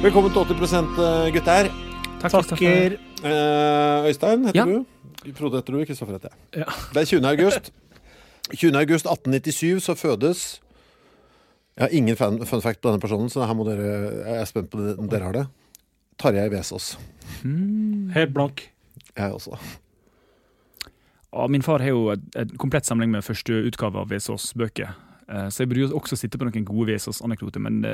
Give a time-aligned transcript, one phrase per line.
[0.00, 0.98] Velkommen til 80%
[1.34, 1.68] gutter.
[2.20, 2.94] Takker.
[3.24, 4.64] Eh, Øystein heter Ja.
[4.64, 4.86] du.
[5.34, 5.84] Frode heter du.
[5.84, 6.64] Kristoffer heter jeg.
[6.64, 6.64] Ja.
[6.94, 7.24] Det er 20.
[7.28, 7.70] august.
[8.54, 8.76] 20.
[8.76, 10.60] august 1897 så fødes
[11.76, 14.44] Jeg har ingen fan, fun fact på denne personen, så her må dere, jeg er
[14.44, 15.46] spent på det, om dere har det.
[16.18, 16.98] Tarjei Vesaas.
[17.42, 18.70] Helt blank.
[19.16, 19.56] Jeg også.
[21.32, 24.88] Ja, min far har jo et komplett samling med første utgave av Vesaas-bøker.
[24.88, 25.09] Eh,
[25.54, 27.92] Så jeg burde jo også sitte på noen gode Vesaas-anekdoter, men det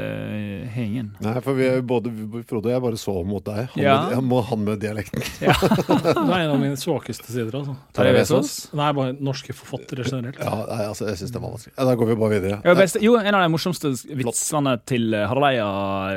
[0.72, 1.10] har ingen.
[1.20, 2.08] Nei, for vi er både
[2.48, 3.66] Frode og jeg bare så mot deg.
[3.74, 3.97] Han, Ja.
[4.06, 5.20] med, han, må, han med dialekten.
[5.41, 7.52] Det er en av mine svakeste sider.
[7.60, 7.76] altså.
[7.96, 8.54] Tarjei Vesaas?
[8.76, 10.41] Nei, bare norske forfattere generelt.
[10.41, 11.75] Ja, nei, altså, jeg syns det var vanskelig.
[11.76, 12.60] Ja, da går vi bare videre.
[12.64, 15.69] Ja, best, jo, en av de morsomste vitsene til Harald Eia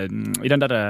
[0.07, 0.83] mm, i den derre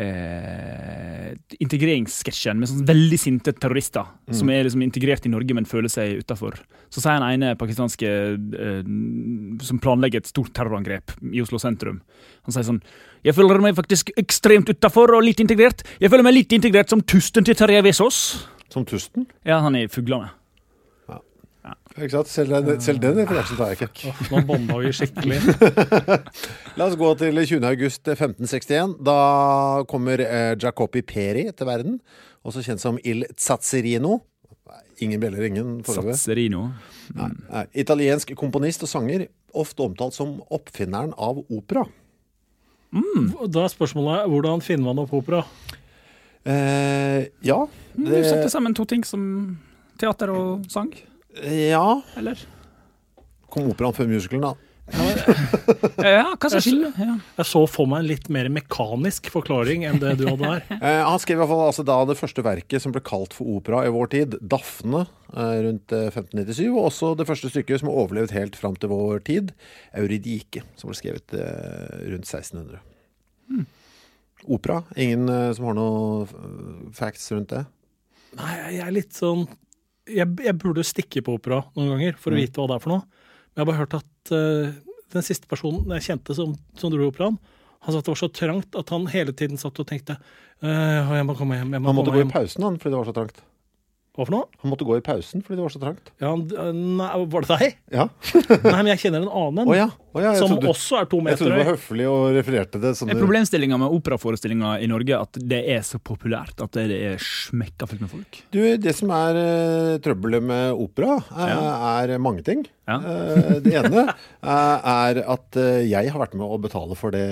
[0.00, 1.32] eh,
[1.62, 6.24] integreringssketsjen med sånn veldig sinte terrorister som er liksom integrert i Norge, men føler seg
[6.24, 6.58] utafor.
[6.92, 8.80] Så sier han ene pakistanske eh,
[9.66, 12.00] som planlegger et stort terrorangrep i Oslo sentrum.
[12.48, 12.82] Han sier sånn
[13.24, 15.84] Jeg føler meg faktisk ekstremt utafor og litt integrert.
[16.00, 18.18] Jeg føler meg litt integrert som tusten til Terje Vesaas.
[18.72, 19.28] Som Tusten.
[19.46, 20.34] Ja, han er i Fuglene.
[21.94, 22.26] Ikke sant?
[22.32, 24.12] Selv, den- selv den referansen tar jeg ikke.
[24.32, 25.36] Nå bånda vi skikkelig.
[26.78, 27.60] La oss gå til 20.
[27.68, 28.96] august 1561.
[29.06, 29.16] Da
[29.90, 32.00] kommer eh, Jacopi Peri til verden,
[32.44, 34.16] også kjent som Il Zazzerino.
[35.02, 36.18] Ingen bjeller, ingen foreløpig.
[37.14, 37.64] Nei, nei.
[37.82, 41.82] Italiensk komponist og sanger, ofte omtalt som oppfinneren av opera.
[42.94, 45.40] Da er spørsmålet hvordan finner man opp opera?
[46.46, 47.56] Eh, ja,
[47.96, 49.24] Du setter sammen to ting som
[49.98, 50.90] teater og sang,
[51.42, 52.46] ja eller?
[53.50, 54.70] Kom operaen før musicalen, da?
[56.04, 56.92] Ja, hva som skiller?
[57.00, 57.14] Ja.
[57.38, 60.64] Jeg så for meg en litt mer mekanisk forklaring enn det du hadde her.
[60.84, 63.48] Eh, han skrev i hvert fall altså da det første verket som ble kalt for
[63.56, 66.66] opera i vår tid, 'Dafne', eh, rundt eh, 1597.
[66.68, 69.54] Og også det første stykket som har overlevd helt fram til vår tid,
[69.96, 72.82] 'Euridike', som ble skrevet eh, rundt 1600.
[74.44, 74.82] Opera?
[75.00, 77.64] Ingen eh, som har noe eh, facts rundt det?
[78.36, 79.46] Nei, jeg er litt sånn
[80.10, 82.92] Jeg, jeg burde stikke på opera noen ganger for å vite hva det er for
[82.92, 83.06] noe.
[83.54, 87.08] Men jeg har bare hørt at uh, den siste personen jeg kjente som, som dro
[87.08, 87.38] operaen,
[87.84, 91.14] han sa at det var så trangt at han hele tiden satt og tenkte uh,
[91.14, 91.76] jeg må komme hjem.
[91.76, 93.42] Jeg må Han måtte gå i pausen han, fordi det var så trangt.
[94.14, 94.46] Hva for noe?
[94.62, 96.12] Han måtte gå i pausen fordi det var så trangt.
[96.22, 97.78] Ja, han, øh, nei, var det deg?
[97.94, 98.04] Ja.
[98.64, 99.88] Nei, men jeg kjenner en annen Å ja.
[100.14, 100.34] oh, ja.
[100.38, 103.10] Som du, også er to meter jeg trodde du var høflig og refererte det som
[103.10, 107.90] Er problemstillinga med operaforestillinger i Norge at det er så populært at det er smekka
[107.90, 108.40] fullt med folk?
[108.54, 112.62] Du, det som er uh, trøbbelet med opera, er, er mange ting.
[112.88, 113.00] Ja.
[113.00, 117.24] Eh, det ene eh, er at eh, jeg har vært med å betale for det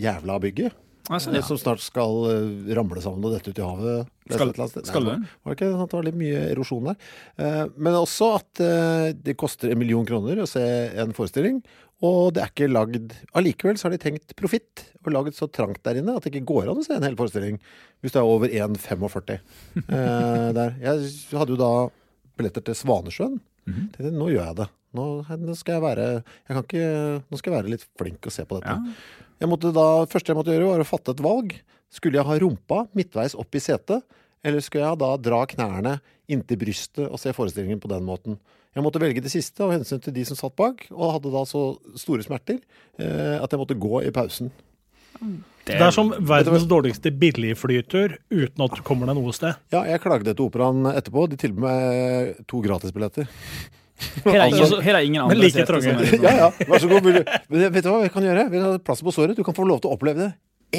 [0.00, 0.76] jævla bygget.
[1.08, 1.40] Altså, ja.
[1.42, 4.08] Som snart skal eh, ramle sammen og dette ut i havet.
[4.30, 4.52] Skal-
[4.86, 5.14] skal det?
[5.42, 5.90] Var det ikke sant?
[5.90, 6.96] det var litt mye erosjon der?
[7.40, 10.62] Eh, men også at eh, det koster en million kroner å se
[11.00, 11.62] en forestilling.
[12.06, 15.82] Og det er ikke lagd Allikevel så har de tenkt profitt og lagd så trangt
[15.84, 17.58] der inne at det ikke går an å se en hel forestilling
[18.00, 20.76] hvis det er over 1,45 eh, der.
[20.80, 21.72] Jeg hadde jo da
[22.40, 23.40] billetter til Svanesjøen.
[23.68, 24.68] Tenkte, nå gjør jeg det.
[24.96, 26.86] Nå, nå skal jeg være jeg kan ikke,
[27.30, 28.94] Nå skal jeg være litt flink og se på dette.
[29.40, 31.54] Jeg måtte da, første jeg måtte gjøre, var å fatte et valg.
[31.90, 34.04] Skulle jeg ha rumpa midtveis opp i setet,
[34.46, 35.98] eller skulle jeg da dra knærne
[36.30, 38.36] inntil brystet og se forestillingen på den måten?
[38.70, 41.42] Jeg måtte velge det siste av hensyn til de som satt bak, og hadde da
[41.48, 41.62] så
[41.98, 42.60] store smerter
[43.00, 44.52] eh, at jeg måtte gå i pausen.
[45.66, 49.58] Det er som verdens dårligste billigflytur uten at du kommer deg noe sted.
[49.74, 51.26] Ja, jeg klagde til operaen etterpå.
[51.30, 53.28] De tilbød meg to gratisbilletter.
[54.24, 56.04] Her er ingen, her er ingen Men andre like seter som trange.
[56.10, 57.02] liksom- Ja, ja, vær så god.
[57.02, 58.44] vil du- vet du hva vi kan gjøre?
[58.50, 59.36] Vi har plass på såret.
[59.36, 60.30] Du kan få lov til å oppleve det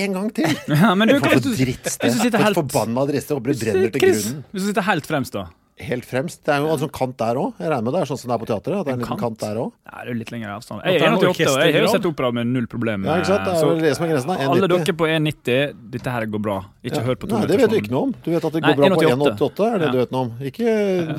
[0.06, 0.48] en gang til.
[0.72, 2.06] Ja, men du, For et drittsted.
[2.06, 3.36] hvis du sitter For et helt- forbanna drittsted.
[3.38, 4.44] Håper det brenner til grunnen.
[4.54, 5.46] hvis du sitter helt fremst, da.
[5.82, 6.44] Helt fremst.
[6.46, 7.54] Det er jo en sånn kant der òg.
[7.58, 8.76] Jeg regner med det er sånn som det er på teatret.
[8.80, 9.22] At det er en En liten kant?
[9.22, 9.72] kant der òg.
[9.88, 10.84] Ja, det er jo litt lengre avstand.
[10.86, 13.06] Jeg 1,88, og jeg har jo sett opera med null problem.
[13.10, 13.46] Ja, ikke sant?
[13.50, 14.38] Det er vel det som er grensen, da.
[14.52, 16.58] alle dere på 1,90, dette her går bra.
[16.86, 18.16] Ikke hør på Nei, det vet du ikke noe om.
[18.24, 19.36] Du vet at det Nei, går bra på 1,88.
[19.42, 19.92] 1,88, er det Ja.
[19.92, 20.32] du vet noe om.
[20.42, 20.66] Ikke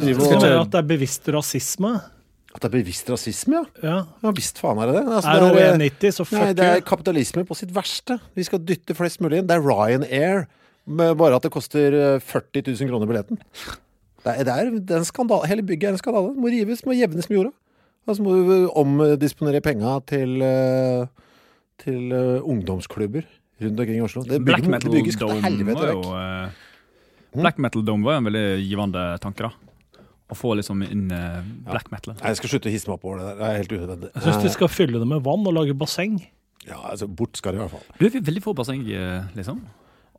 [0.01, 1.93] driv Skal og du at det er bevisst rasisme?
[2.55, 3.65] At det er bevisst rasisme, ja.
[3.83, 3.99] Ja.
[4.23, 5.05] Ja visst faen er det det.
[5.09, 8.21] Altså, Er det er- 90, så Nei, det er kapitalisme på sitt verste.
[8.37, 9.47] Vi skal dytte flest mulig inn.
[9.47, 10.47] Det er Ryanair,
[10.87, 13.39] med bare at det koster eh, 40 000 kroner billetten.
[14.23, 15.49] Det er, det er, det er en skandale.
[15.51, 16.33] Hele bygget er en skandale.
[16.35, 17.53] Det må rives, må jevnes med jorda.
[18.03, 21.07] Og så må du omdisponere penga til, eh,
[21.83, 23.27] til eh, ungdomsklubber
[23.63, 24.25] rundt omkring i Oslo.
[24.27, 26.63] Det Black Metal det bygget skal Dome helvete var jo vekk.
[27.33, 27.43] Mm.
[27.43, 30.01] Black Metal Dome var jo en veldig givende tanke, da.
[30.33, 32.15] Å få liksom inn uh, black metal.
[32.17, 33.39] Nei, jeg skal slutte å hisse meg opp over det der.
[33.39, 34.11] Det er helt unødvendig.
[34.15, 36.15] Jeg syns de skal fylle det med vann og lage basseng.
[36.65, 37.83] Ja, altså, bort skal det i hvert fall.
[37.99, 38.87] Du er veldig få basseng,
[39.37, 39.61] liksom.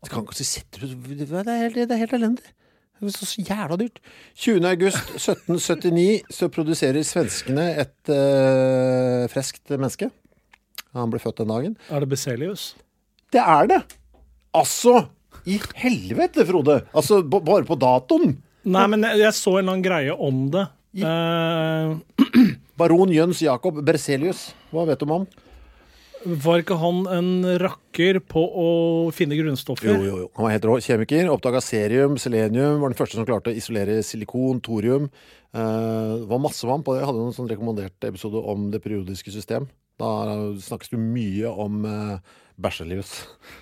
[0.03, 2.53] Det kan Det er helt, det er helt elendig.
[3.01, 3.97] Det er så, jævla dyrt.
[4.39, 4.61] 20.
[4.69, 10.09] august 1779 så produserer svenskene et uh, friskt menneske.
[10.93, 11.75] Han ble født den dagen.
[11.89, 12.73] Er det Beselius?
[13.33, 13.81] Det er det!
[14.53, 15.07] Altså!
[15.49, 16.83] I helvete, Frode!
[16.93, 18.37] Altså, bare på datoen!
[18.63, 20.67] Nei, men jeg, jeg så en eller annen greie om det.
[21.03, 24.51] Eh, Baron Jøns Jakob Berselius.
[24.71, 25.25] Hva vet du om han?
[26.25, 27.31] Var ikke han en
[27.61, 28.67] rakker på å
[29.15, 29.91] finne grunnstoffer?
[29.91, 30.27] Jo, jo, jo.
[30.37, 30.77] Han var helt rå.
[30.83, 31.29] Kjemiker.
[31.33, 32.81] Oppdaga serium, selenium.
[32.81, 35.09] Var den første som klarte å isolere silikon, thorium.
[35.53, 37.03] Eh, det var masse vann på det.
[37.03, 39.67] Jeg hadde en sånn rekommandert episode om det periodiske system.
[40.01, 40.09] Da
[40.57, 43.11] snakkes det mye om uh, bæsjelius.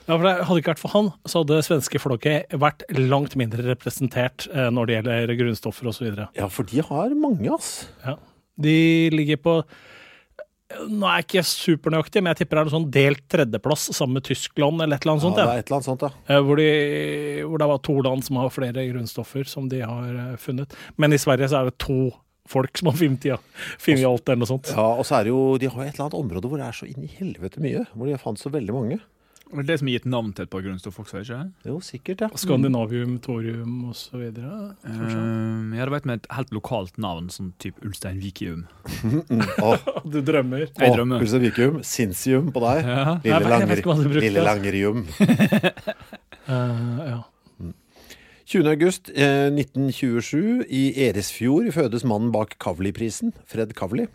[0.07, 3.65] Ja, for det Hadde ikke vært for han, så hadde svenske flokket vært langt mindre
[3.67, 6.07] representert eh, når det gjelder grunnstoffer osv.
[6.37, 7.89] Ja, for de har mange, ass.
[8.05, 8.17] Ja.
[8.61, 8.77] De
[9.13, 9.55] ligger på
[10.89, 14.18] Nå er jeg ikke supernøyaktig, men jeg tipper det er noe sånn delt tredjeplass sammen
[14.19, 15.38] med Tyskland eller et eller annet Ja, sånt.
[15.39, 16.12] det er et eller annet sånt, ja.
[16.35, 16.68] Eh, Hvor, de,
[17.47, 20.75] hvor det var to land som har flere grunnstoffer som de har eh, funnet.
[20.97, 22.12] Men i Sverige så er det to
[22.51, 23.38] folk som har funnet, ja,
[23.79, 24.71] funnet alt eller noe sånt.
[24.75, 26.77] Ja, Og så er det jo De har et eller annet område hvor det er
[26.81, 27.85] så inn i helvete mye.
[27.95, 29.00] Hvor de fant så veldig mange.
[29.51, 31.39] Det er det som har gitt navn til et par grunnstoff også, ikke?
[31.68, 32.30] Jo, sikkert, ja.
[32.39, 34.15] Skandinavium, thorium osv.
[34.15, 38.63] Um, Uh, ja, det var et med et helt lokalt navn, sånn type Ulsteinvikium.
[39.62, 39.75] oh.
[40.13, 40.65] du drømmer.
[40.65, 40.95] Jeg drømmer.
[40.95, 41.25] drømmer.
[41.25, 42.88] Ulsteinvikium, Sinsium på deg.
[42.88, 43.18] Ja.
[43.25, 44.24] Lille, Nei, jeg vet langer, brukte.
[44.25, 45.03] lille langerium.
[46.48, 47.19] uh, ja.
[48.51, 48.68] 20.
[48.68, 54.09] august eh, 1927 i Eresfjord fødes mannen bak Kavli-prisen, Fred Kavli.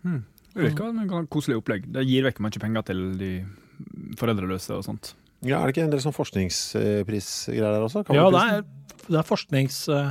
[0.00, 1.84] Det virker som et koselig opplegg.
[1.92, 3.32] Det gir vekk mye penger til de
[4.20, 5.14] foreldreløse og sånt.
[5.42, 8.04] Ja, Er det ikke en del sånn forskningsprisgreier der også?
[8.12, 8.64] ja, det er,
[9.08, 9.82] det er forsknings...
[9.88, 10.10] eh,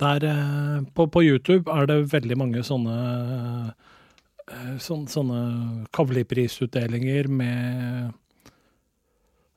[0.00, 2.94] Der, eh, på, på YouTube er det veldig mange sånne
[4.50, 8.10] eh, sånne, sånne Kavli-prisutdelinger med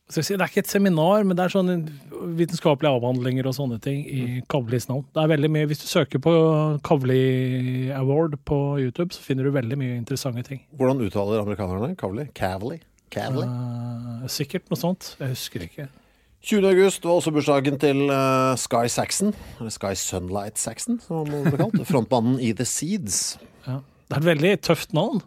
[0.08, 1.74] skal si, Det er ikke et seminar, men det er sånne
[2.38, 5.04] vitenskapelige avhandlinger og sånne ting i Kavlis navn.
[5.12, 6.32] Det er veldig mye, Hvis du søker på
[6.88, 10.62] Kavli Award på YouTube, så finner du veldig mye interessante ting.
[10.80, 12.30] Hvordan uttaler amerikanerne Kavli?
[12.38, 12.78] Kavli?
[13.14, 13.46] Kavli?
[13.48, 15.14] Uh, sikkert noe sånt.
[15.22, 15.88] Jeg husker ikke.
[16.48, 16.68] 20.
[16.70, 21.60] august var også bursdagen til uh, Sky Saxon, eller Sky Sunlight Saxon, som det ble
[21.60, 21.80] kalt.
[21.90, 23.38] Frontmannen i The Seeds.
[23.66, 23.80] Ja.
[24.08, 25.24] Det er et veldig tøft navn.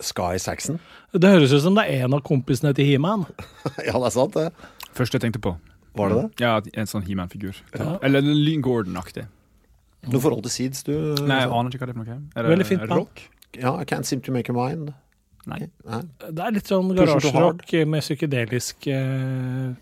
[0.00, 0.78] Sky Saxon.
[1.16, 3.24] Det høres ut som det er en av kompisene til He-Man.
[3.88, 4.50] ja, det er sant, det.
[4.96, 5.56] Første jeg tenkte på.
[5.96, 6.44] Var det det?
[6.44, 7.56] Ja, en sånn He-Man-figur.
[8.04, 9.24] Eller Lyn Gordon-aktig.
[10.06, 10.92] Noe forhold til Seeds, du?
[11.26, 12.20] Nei, jeg aner ikke hva det er for noe.
[12.36, 13.22] Er det Veldig fint er det rock?
[13.56, 14.92] Ja, I Can't Seem to Make Your Mind.
[15.46, 15.60] Nei.
[15.86, 16.00] Nei.
[16.26, 19.74] Det er litt sånn garasjerock med psykedelisk eh,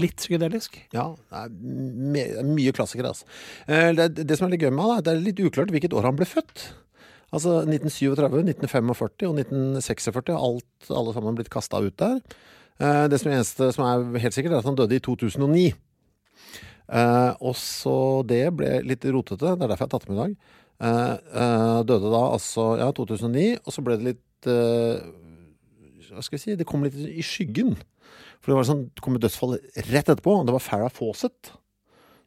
[0.00, 0.78] Litt psykedelisk.
[0.96, 3.26] Ja, det er mye klassikere, altså.
[3.68, 5.92] Eh, Det, det som er litt gøy med han, er det er litt uklart hvilket
[5.92, 6.70] år han ble født.
[7.30, 12.16] Altså 1937, 1945 og 1946 har alt, alle sammen blitt kasta ut der.
[12.80, 15.68] Eh, Det som er eneste som er helt sikkert, er at han døde i 2009.
[16.90, 20.22] Eh, og så det ble litt rotete, det er derfor jeg har tatt med i
[20.24, 20.34] dag.
[20.80, 21.12] Eh,
[21.44, 26.38] eh, døde da altså ja, 2009, og så ble det litt litt eh, Hva skal
[26.38, 26.58] jeg si?
[26.58, 27.76] Det kom litt i skyggen.
[28.40, 30.40] For det var sånn, det kom et dødsfall rett etterpå.
[30.46, 31.52] Det var Farrah Fawcett.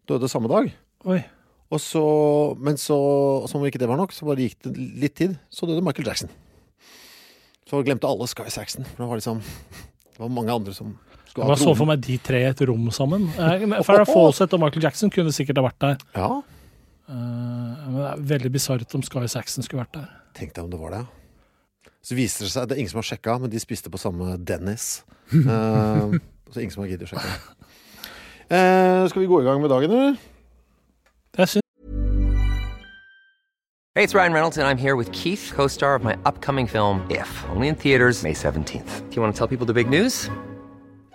[0.07, 0.69] Døde samme dag.
[1.09, 1.19] Oi.
[1.73, 2.03] Og så,
[2.61, 2.95] men så,
[3.49, 6.07] som om ikke det var nok, så bare gikk det litt tid, så døde Michael
[6.11, 6.29] Jackson.
[7.67, 8.85] Så glemte alle Sky Saxon.
[8.85, 9.41] For det var liksom
[10.13, 10.93] Det var mange andre som
[11.25, 13.25] skulle ha Jeg bare så for meg de tre i et rom sammen.
[13.33, 16.03] Eh, men Farrah Fawcett og Michael Jackson kunne sikkert ha vært der.
[16.13, 16.43] Ja,
[17.03, 20.11] Uh, men det er veldig bisart om Sky Saxon skulle vært der.
[20.37, 21.01] Tenk deg om det var det.
[22.03, 24.35] Så viser det seg, det er ingen som har sjekka, men de spiste på samme
[24.43, 25.05] Dennis.
[25.31, 26.15] Uh,
[26.51, 27.33] så ingen som har giddet å sjekke.
[28.51, 30.17] Uh, skal vi gå i gang med dagen, eller?
[31.39, 31.61] Jeg syns
[33.95, 37.05] Hey, it's Ryan Reynolds, and I'm here with Keith, co star of my upcoming film,
[37.11, 39.09] If, only in theaters, May 17th.
[39.09, 40.31] Do you want to tell people the big news?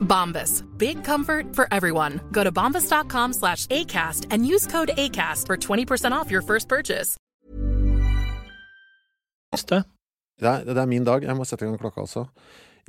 [0.00, 0.62] Bombas.
[0.78, 2.20] Big comfort for everyone.
[2.30, 7.16] Go to bombas.com slash ACAST and use code ACAST for 20% off your first purchase.
[9.62, 9.84] det.
[10.42, 11.22] Er, det er min dag.
[11.22, 12.26] Jeg må sette i gang klokka også.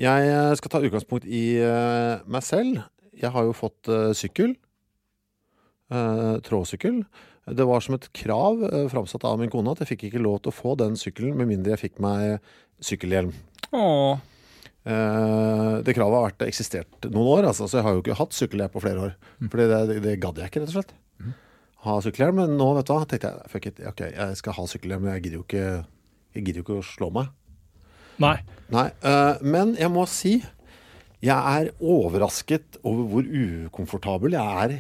[0.01, 2.81] Jeg eh, skal ta utgangspunkt i uh, meg selv.
[3.15, 4.55] Jeg har jo fått uh, sykkel.
[5.93, 7.03] Uh, trådsykkel.
[7.55, 10.41] Det var som et krav uh, framsatt av min kone at jeg fikk ikke lov
[10.41, 12.39] til å få den sykkelen med mindre jeg fikk meg
[12.83, 13.31] sykkelhjelm.
[13.77, 14.17] Åh.
[14.86, 18.38] Eh, det kravet har vært eksistert noen år, altså, så jeg har jo ikke hatt
[18.38, 19.15] sykkelhjelm på flere år.
[19.42, 20.94] Fordi det, det, gadd jeg ikke, rett og slett.
[21.86, 22.42] Ha sykkelhjelm.
[22.44, 25.18] Men nå vet du hva, tenkte jeg fuck it, ok, jeg skal ha sykkelhjelm, men
[25.18, 25.65] jeg gidder jo ikke,
[26.38, 27.34] jeg gidder jo ikke å slå meg.
[28.22, 28.38] Nei.
[28.72, 30.38] Nei, øh, men jeg må si
[31.25, 34.75] jeg er overrasket over hvor ukomfortabel jeg er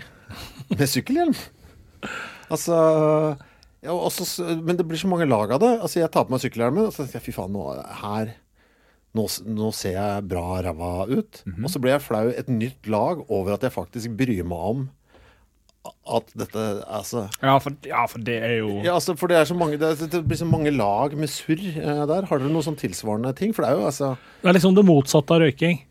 [0.77, 1.35] med sykkelhjelm.
[2.53, 2.77] Altså
[3.85, 5.71] også, Men det blir så mange lag av det.
[5.81, 7.65] Altså Jeg tar på meg sykkelhjelmen og så tenker jeg fy faen, nå,
[8.01, 8.35] her
[9.15, 11.41] nå, nå ser jeg bra ræva ut.
[11.55, 14.85] Og så blir jeg flau et nytt lag over at jeg faktisk bryr meg om
[15.85, 19.49] at dette Altså Ja, for, ja, for det er jo ja, altså, for det, er
[19.49, 22.25] så mange, det, det blir så mange lag med surr eh, der.
[22.29, 23.53] Har dere noen sånn tilsvarende ting?
[23.55, 25.81] For det er jo altså Det er liksom det motsatte av røyking.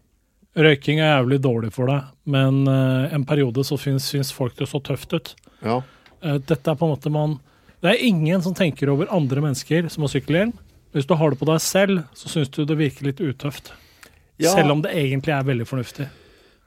[0.55, 4.71] Røyking er jævlig dårlig for deg, men eh, en periode så syns, syns folk det
[4.71, 5.33] så tøft ut.
[5.67, 5.81] Ja.
[6.23, 7.41] Eh, dette er på en måte man
[7.83, 10.55] Det er ingen som tenker over andre mennesker som har sykkelhjelm.
[10.95, 13.73] Hvis du har det på deg selv, så syns du det virker litt utøft.
[14.39, 14.53] Ja.
[14.55, 16.07] Selv om det egentlig er veldig fornuftig.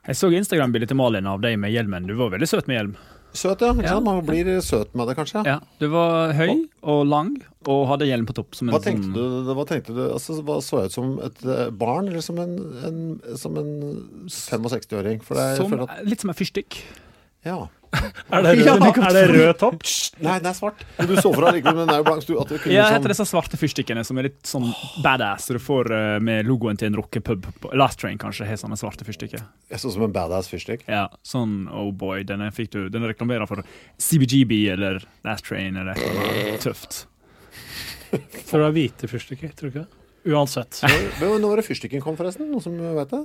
[0.08, 2.06] Jeg så Instagram-bildet til Malin av deg med hjelmen.
[2.08, 2.98] Du var veldig søt med hjelm.
[3.36, 3.74] Søt, ja.
[3.84, 3.98] Ja.
[4.00, 5.42] Man blir søt med det, kanskje.
[5.46, 7.34] Ja, Du var høy og lang
[7.68, 8.56] og hadde hjelm på topp.
[8.56, 9.52] Som en Hva tenkte sånn, du?
[9.52, 10.00] Hva tenkte du?
[10.06, 12.54] Altså, hva så jeg ut som et eh, barn, eller som en,
[12.88, 13.68] en, en
[14.32, 15.20] 65-åring?
[15.24, 16.80] For det er, jeg som, føler at, litt som en fyrstikk.
[17.48, 17.60] ja.
[18.28, 19.84] Er det rød, er det rød topp?
[20.20, 20.82] Nei, den er svart.
[21.08, 22.26] Du så for deg likevel, men den er jo blank.
[22.28, 24.66] Du, at det kunne Ja, sånn- heter disse svarte fyrstikkene som er litt sånn
[25.04, 25.46] badass.
[25.48, 27.46] Du får eh, med logoen til en rockepub.
[27.72, 29.40] Last Train kanskje har sånne svarte fyrstikker.
[29.72, 30.84] Jeg så som en badass fyrstikk.
[30.90, 33.64] Ja, sånn oh boy, denne fikk du Den reklamerer for
[33.96, 35.96] CBGB eller Last Train eller
[36.60, 37.06] tøft.
[38.48, 40.32] For å ha hvite fyrstikker, tror du ikke det?
[40.32, 40.78] Uansett.
[41.20, 42.48] Når var det fyrstikken kom, forresten?
[42.52, 43.24] Noen som vet det?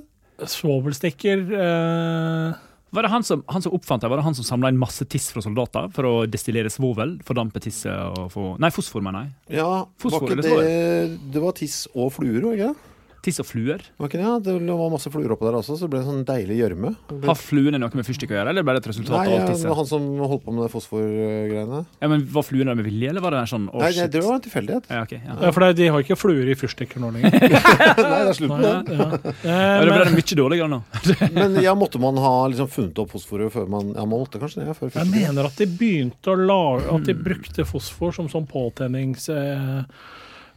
[0.50, 2.56] Svovelstikker eh,
[2.94, 4.08] Var det han som, han som oppfant det?
[4.12, 7.16] Var det han som samla inn masse tiss fra soldater for å destillere svovel?
[7.26, 9.58] Fordampe tisset og få Nei, fosfor, mener jeg.
[9.58, 12.93] Ja, Fosfor var ikke det, det var tiss og fluer, var ikke det?
[13.24, 13.80] Tiss og fluer.
[13.96, 14.20] Okay.
[14.20, 16.94] Ja, det var masse fluer oppå der også, så det ble en sånn deilig gjørme.
[17.24, 19.54] Har fluene noe med fyrstikk å gjøre, eller ble det et resultat Nei, av det
[19.54, 19.72] tisset?
[19.78, 21.80] han som holdt på med det fosforgreiene.
[22.02, 24.24] Ja, men Var fluene der med vilje, eller var det sånn oh, Nei, det, det
[24.24, 24.90] var en tilfeldighet.
[24.92, 25.38] Ja, okay, ja.
[25.40, 27.32] Ja, for de har ikke fluer i fyrstikker nå lenger.
[27.40, 28.74] Nei, det er slutt på det.
[28.94, 29.32] Ja, ja.
[29.44, 30.80] Ja, Eh, det ble men, mye dårligere nå.
[31.36, 34.64] Men ja, måtte man ha liksom funnet opp fosforet før man Ja, man måtte kanskje
[34.64, 38.48] det før jeg mener at de begynte å lage At de brukte fosfor som sånn
[38.50, 39.28] påtennings...
[39.32, 39.82] Eh,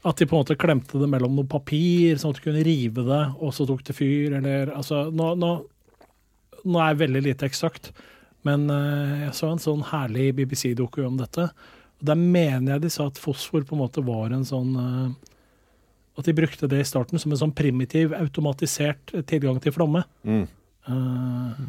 [0.08, 3.04] at de på en måte klemte det mellom noe papir, sånn at du kunne rive
[3.08, 5.50] det, og så tok det fyr, eller altså Nå, nå,
[6.64, 7.92] nå er jeg veldig lite eksakt,
[8.48, 11.50] men uh, jeg så en sånn herlig BBC-doku om dette.
[12.00, 15.10] og Der mener jeg de sa at fosfor på en måte var en sånn uh,
[16.18, 20.02] At de brukte det i starten som en sånn primitiv, automatisert tilgang til flomme.
[20.26, 20.48] Mm.
[20.90, 21.60] Eh,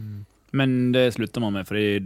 [0.57, 1.99] Men det slutta man med, fordi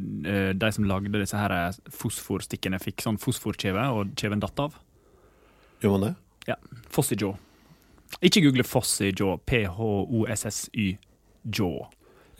[0.59, 4.75] de som lagde disse her fosforstikkene, fikk sånn fosforkjeve, og kjeven datt av.
[5.83, 6.15] Gjør man det?
[6.49, 6.57] Ja.
[6.95, 7.35] Fossy-jaw.
[8.23, 9.39] Ikke google Fossy-jaw.
[10.53, 11.87] P-h-o-s-s-y-jaw.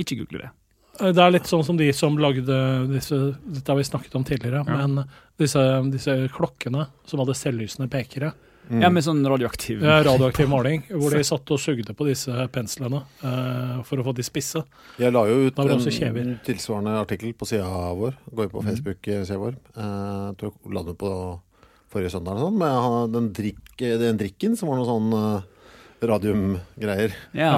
[0.03, 0.51] Ikke google det.
[1.03, 2.53] Det er litt sånn som de som lagde
[2.91, 4.87] disse Dette har vi snakket om tidligere, Ja.
[4.87, 5.07] men
[5.41, 5.59] disse,
[5.91, 8.33] disse klokkene som hadde selvlysende pekere.
[8.71, 13.01] Ja, med sånn radioaktiv Ja, radioaktiv maling, hvor de satt og sugde på disse penslene
[13.25, 14.63] uh, for å få de spisse.
[15.03, 16.39] Jeg la jo ut en kjever.
[16.47, 17.67] tilsvarende artikkel på sida
[17.99, 18.13] vår.
[18.31, 18.69] Gå jo på Mhm.
[18.71, 19.55] Facebook-sida vår.
[19.77, 21.41] Uh, Jeg tror jeg la den på
[21.93, 23.65] forrige søndag eller sånn, med den, drikk,
[24.03, 25.69] den drikken som var noe sånn uh,
[26.03, 27.13] radiumgreier.
[27.37, 27.53] Ja.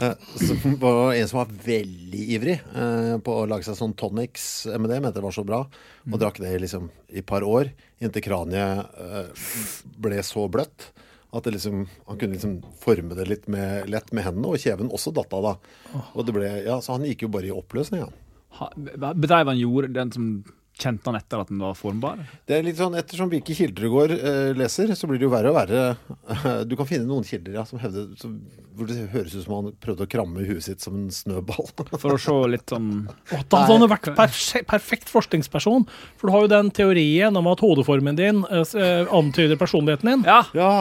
[0.00, 4.66] Uh, Som var en som var veldig ivrig uh, på å lage seg sånn tonics
[4.70, 5.64] med det, mente det var så bra.
[6.08, 9.48] Og drakk det liksom i et par år, inntil kraniet eh,
[10.00, 10.86] ble så bløtt.
[11.36, 14.88] At det liksom, han kunne liksom forme det litt med, lett med hendene, og kjeven
[14.94, 15.52] også datt av da.
[16.14, 18.14] Og det ble, ja, Så han gikk jo bare i oppløsning, han.
[18.62, 18.70] Ha-
[19.12, 20.30] Bedreiv han jord, den som
[20.78, 22.20] kjente han etter at den var formbar?
[22.48, 25.32] Det er litt sånn, Ettersom hvilke kilder du går eh, leser, så blir det jo
[25.32, 25.82] verre og verre.
[26.68, 28.36] Du kan finne noen kilder ja, som hevder som,
[28.76, 31.68] hvor det høres ut som han prøvde å kramme huet sitt som en snøball.
[32.02, 34.12] For å se litt sånn oh, da hadde han vært
[34.68, 35.86] perfekt forskningsperson,
[36.18, 40.26] for du har jo den teorien om at hodeformen din eh, eh, antyder personligheten din.
[40.28, 40.42] Ja!
[40.56, 40.72] Ja,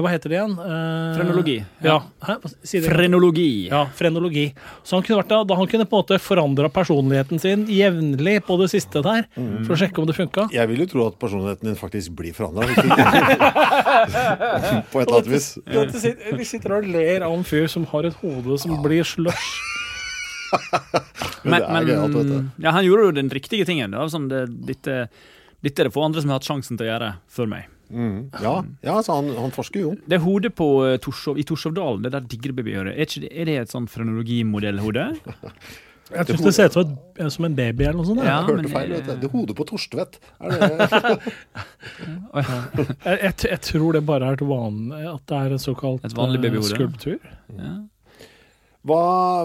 [0.00, 0.54] hva heter det igjen?
[0.56, 1.56] Eh, Frenologi.
[1.84, 1.96] Ja.
[2.28, 2.36] ja.
[2.62, 2.80] Si.
[2.84, 3.68] Frenologi.
[3.68, 4.46] Ja, frenologi.
[4.86, 8.38] Så han kunne vært da, da han kunne på en måte forandra personligheten sin jevnlig
[8.46, 10.46] på det siste der, for å sjekke om det funka.
[10.54, 12.62] Jeg vil jo tro at personligheten din faktisk blir forandra.
[14.92, 15.50] på et eller annet vis.
[16.38, 19.52] Vi sitter og ler av en fyr som har et hode som blir slush.
[21.42, 23.90] Men men, men gøyalt, ja, han gjorde jo den riktige tingen.
[23.90, 25.08] Det var sånn, det, dette,
[25.64, 27.70] dette er det få andre som har hatt sjansen til å gjøre før meg.
[27.92, 28.18] Mm.
[28.40, 28.54] Ja,
[28.86, 29.94] ja så han, han forsker jo.
[30.08, 32.96] Det er hodet på eh, Torshov, i Torshovdalen, det der digrebabyhøret.
[32.96, 35.10] Er, er det et sånn frenologimodellhode?
[36.12, 38.20] Jeg syns det ser ut som, en baby eller noe sånt.
[38.20, 38.90] Ja, jeg Hørte men, feil.
[38.92, 39.12] vet du.
[39.14, 40.18] eh, Det er hodet på Torstvedt.
[40.44, 40.66] Er det
[42.36, 46.16] Jeg, jeg, jeg tror det bare er et vanlig At det er en såkalt Et
[46.16, 46.68] vanlig eh, babyhode.
[46.74, 47.30] skulptur.
[47.56, 47.72] Ja.
[48.88, 49.00] hva,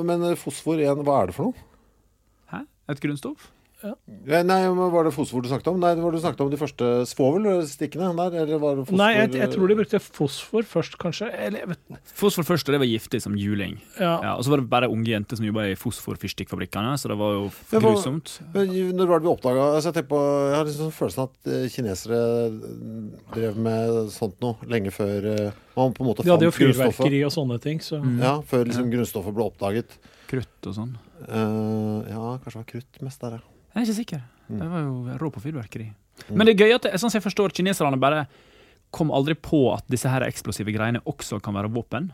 [0.07, 1.65] Men fosfor igjen, hva er det for noe?
[2.51, 2.61] Hæ?
[2.91, 3.47] Et grunnstoff?
[3.83, 3.91] Ja,
[4.41, 5.77] Nei, men Var det fosfor du snakket om?
[5.79, 8.37] Nei, det var du snakket om de første svovelstikkene der?
[8.41, 11.27] Eller var det fosfor Nei, jeg, jeg tror de brukte fosfor først, kanskje.
[11.45, 13.75] Eller jeg vet Fosfor først, og det var giftig som juling.
[13.99, 14.15] Ja.
[14.25, 17.35] Ja, og så var det bare unge jenter som jobba i fosforfyrstikkfabrikkene, så det var
[17.37, 17.43] jo
[17.75, 18.33] grusomt.
[18.55, 21.67] Men Når var det vi oppdaga altså, jeg, på, jeg har liksom følelsen at eh,
[21.73, 22.21] kinesere
[23.35, 26.63] drev med sånt noe lenge før eh, man på en måte De hadde jo fant
[26.65, 26.97] grunnstoffet.
[26.97, 28.19] fyrverkeri og sånne ting, så Mm.
[28.21, 29.95] Ja, før liksom grunnstoffet ble oppdaget.
[30.29, 30.91] Krutt og sånn.
[31.27, 33.56] Uh, ja, kanskje det var krutt mest der, ja.
[33.77, 34.21] Jeg er ikke sikker.
[34.49, 34.59] Mm.
[34.59, 35.87] Det var jo rå på fyrverkeri.
[36.33, 38.23] Men det er gøy at sånn som jeg forstår, kineserne bare
[38.95, 42.09] kom aldri på at disse her eksplosive greiene også kan være våpen.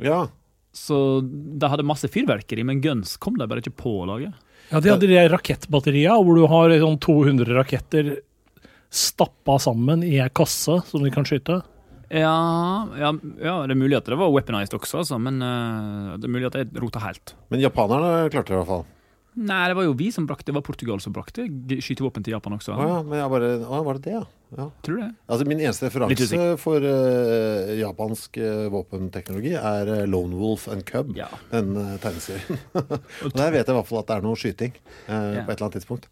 [0.00, 0.28] Ja,
[0.74, 4.32] Så de hadde masse fyrverkeri, men guns kom de bare ikke på å lage.
[4.72, 8.08] Ja, de hadde de rakettbatterier hvor du har sånn 200 raketter
[8.94, 11.60] stappa sammen i ei kasse som de kan skyte.
[12.14, 12.34] Ja,
[12.98, 16.34] ja, ja, det er mulig at det var weaponized også, altså, men uh, det er
[16.34, 17.36] mulig at jeg rota helt.
[17.50, 18.84] Men japanerne klarte det i hvert fall.
[19.34, 21.46] Nei, det var jo vi som brakte, det var Portugal som brakte
[21.82, 22.76] skytevåpen til Japan også.
[22.78, 24.22] Å ja, men jeg bare Å, var det det, ja?
[24.60, 24.66] ja.
[24.86, 25.10] Tror du det?
[25.26, 31.10] Altså Min eneste referanse for uh, japansk uh, våpenteknologi er uh, Lone Wolf and Cub,
[31.18, 31.26] Ja.
[31.50, 32.62] den uh, tegneserien.
[33.26, 35.66] og der vet jeg i hvert fall at det er noe skyting på et eller
[35.66, 36.06] annet tidspunkt.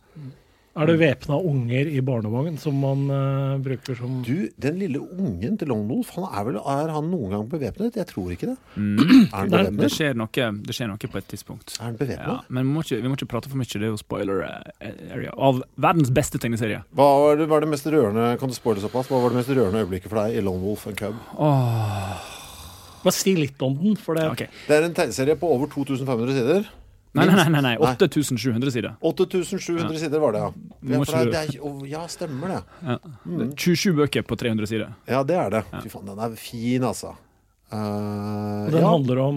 [0.72, 5.58] Er det væpna unger i barnevogn som man uh, bruker som Du, den lille ungen
[5.60, 7.98] til Longnolf, han er vel Er han noen gang bevæpnet?
[8.00, 8.56] Jeg tror ikke det.
[8.76, 9.28] Mm.
[9.28, 11.76] Er han Det skjer, noe, det skjer noe på et tidspunkt.
[11.78, 12.24] Er han bevæpnet?
[12.24, 14.44] Ja, men vi må, ikke, vi må ikke prate for mye, det er jo spoiler
[14.48, 15.36] eh, area.
[15.36, 16.82] Av verdens beste tegneserie.
[16.96, 19.12] Hva var det, var det mest rørende Kan du spoile såpass?
[19.12, 21.14] Hva var det mest rørende øyeblikket for deg i Longnolf Wolf and Cub?
[21.36, 22.12] Åh.
[23.02, 24.48] Bare si litt om den, for det Okay.
[24.68, 26.70] Det er en tegneserie på over 2500 sider.
[27.12, 27.76] Nei, nei, nei, nei, nei.
[27.76, 27.92] Nei.
[27.92, 28.94] 8700 sider.
[29.00, 30.52] 8700 sider var det, ja.
[30.80, 32.60] Ja, for det, det er, ja stemmer det.
[32.86, 32.96] Ja.
[33.26, 34.94] Det er 27 bøker på 300 sider.
[35.10, 35.60] Ja, det er det.
[35.82, 37.12] Fy faen, den er fin, altså.
[37.72, 39.36] Uh, og den ja, handler om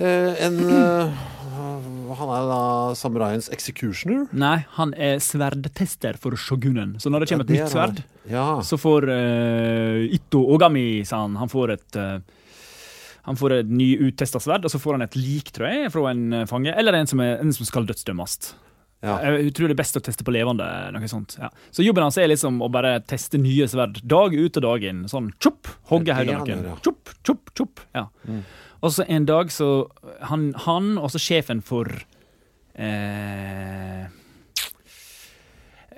[0.00, 1.18] uh, en uh,
[2.16, 2.60] Han er da
[2.96, 4.26] samuraiens executioner.
[4.32, 6.98] Nei, han er sverdtester for shogunen.
[7.00, 8.04] Så når det kommer Ja, det et nytt er sverd.
[8.28, 8.46] Ja.
[8.64, 9.08] så får
[10.12, 12.00] Itto Ogami, sa han, han får et
[13.30, 16.26] han får et nyuttesta sverd, og så får han et lik, tror jeg, fra en
[16.40, 16.74] eh, fange.
[16.74, 18.36] Eller en som, er, en som skal dødsdømmes.
[19.00, 19.14] Ja.
[19.24, 20.66] Jeg tror det er best å teste på levende.
[20.92, 21.38] noe sånt.
[21.40, 21.48] Ja.
[21.72, 25.06] Så jobben hans er liksom å bare teste nye sverd dag ut og dag inn.
[25.08, 26.66] Sånn tjopp, hogge hodet av noen.
[26.68, 26.76] ja.
[26.84, 27.80] Tjopp, tjopp, tjopp.
[27.96, 28.08] Ja.
[28.80, 29.70] Og så en dag så
[30.28, 31.88] Han, han og så sjefen for
[32.74, 34.04] eh,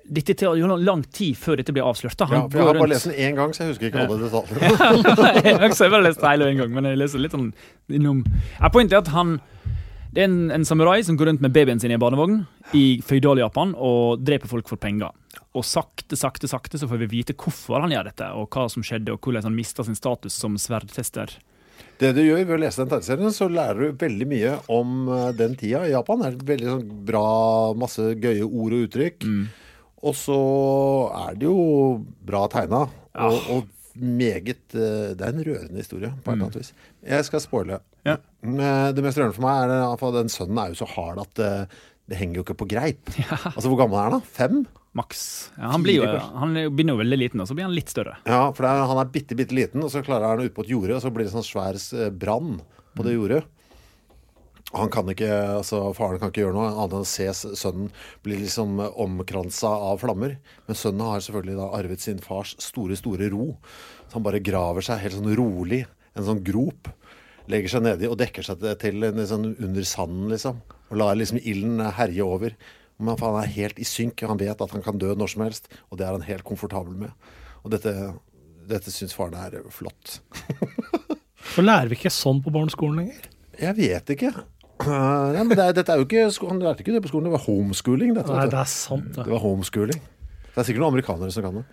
[0.03, 2.17] Dette tar jo lang tid før dette blir avslørt.
[2.19, 2.27] da.
[2.27, 4.19] ja, for jeg har bare rundt- lest den én gang, så jeg husker ikke alle
[4.25, 4.61] detaljene.
[5.47, 7.53] jeg har bare lest hele en gang, men jeg leser litt sånn
[7.93, 8.25] innom
[8.73, 9.37] Poenget er at han
[10.12, 12.43] Det er en, en samurai som går rundt med babyen sin i en barnevogn
[12.77, 15.15] i Føydal-Japan og dreper folk for penger.
[15.57, 18.85] Og sakte, sakte, sakte så får vi vite hvorfor han gjør dette, og hva som
[18.85, 21.33] skjedde, og hvordan han mista sin status som sverdtester.
[22.03, 25.27] Det du gjør ved å lese den tegneserien, så lærer du veldig mye om eh,
[25.38, 26.23] den tida i Japan.
[26.25, 27.27] Det er veldig sånn bra,
[27.79, 29.27] masse gøye ord og uttrykk.
[30.03, 30.41] Og så
[31.29, 32.85] er det jo bra tegna.
[33.23, 36.73] Og, og meget eh, Det er en rørende historie, på et eller annet vis.
[37.07, 37.81] Jeg skal spoile.
[38.09, 38.19] Ja.
[38.43, 41.51] Det mest rørende for meg er at den sønnen er jo så hard at det,
[42.11, 43.12] det henger jo ikke på greip.
[43.55, 44.33] Altså, Hvor gammel er han da?
[44.38, 44.62] Fem?
[44.93, 45.23] Maks.
[45.57, 46.05] Ja, han, blir jo,
[46.37, 48.19] han er begynner jo veldig liten, og så blir han litt større.
[48.29, 50.73] Ja, for er, han er bitte, bitte liten, og så klarer han ut på et
[50.75, 52.59] jorde, og så blir det sånn svær eh, brann
[52.93, 53.41] på det jordet.
[54.73, 57.27] Han kan ikke, altså Faren kan ikke gjøre noe annet enn å se
[57.61, 57.91] sønnen
[58.25, 60.39] bli liksom omkransa av flammer.
[60.69, 63.51] Men sønnen har selvfølgelig da arvet sin fars store, store ro.
[64.09, 65.83] Så han bare graver seg helt sånn rolig,
[66.17, 66.89] en sånn grop.
[67.53, 70.63] Legger seg nedi og dekker seg til- sånn under sanden, liksom.
[70.91, 72.57] Og lar liksom ilden herje over.
[72.99, 74.21] Men han er helt i synk.
[74.29, 76.95] Han vet at han kan dø når som helst, og det er han helt komfortabel
[76.97, 77.11] med.
[77.65, 78.15] Og dette,
[78.69, 80.21] dette syns faren er flott.
[81.53, 83.29] Så lærer vi ikke sånn på barneskolen lenger.
[83.61, 84.31] Jeg vet ikke.
[84.83, 87.37] Uh, ja, men det dette er jo ikke Han lærte ikke det på skolen, det
[87.37, 88.17] var homeschooling.
[88.17, 89.27] Dette, Nei, det er sant, det.
[89.29, 90.01] det var homeschooling.
[90.53, 91.65] Det er sikkert noen amerikanere som kan det.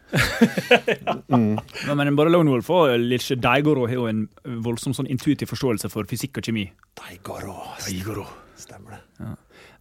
[1.34, 4.22] Men, men bare Lone Wolf og Liche Daigoro har jo en
[4.64, 6.64] voldsom sånn intuitiv forståelse for fysikk og kjemi.
[7.02, 7.58] Daigoro.
[7.84, 8.24] Daigoro.
[8.60, 9.34] Stemmer det.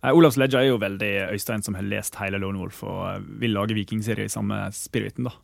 [0.03, 3.23] Eh, Olavs Ledja er jo veldig Øystein som har lest hele Lone Wolf og eh,
[3.45, 5.31] vil lage vikingserie i samme spiriten.
[5.31, 5.35] da.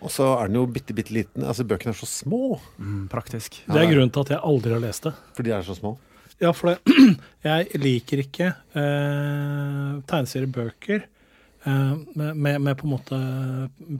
[0.00, 1.44] Og så er den jo bitte, bitte liten.
[1.44, 2.58] Altså, Bøkene er så små.
[2.80, 3.62] Mm, praktisk.
[3.66, 5.12] Det er grunnen til at jeg aldri har lest det.
[5.36, 5.96] For de er så små.
[6.40, 6.96] Ja, for det,
[7.48, 13.18] jeg liker ikke eh, tegneseriebøker eh, med, med, på en måte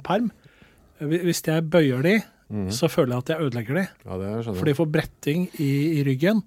[0.07, 0.31] perm.
[1.01, 2.15] Hvis jeg bøyer de,
[2.75, 3.83] så føler jeg at jeg ødelegger de.
[4.05, 5.69] Ja, det skjønner For de får bretting i,
[6.01, 6.41] i ryggen.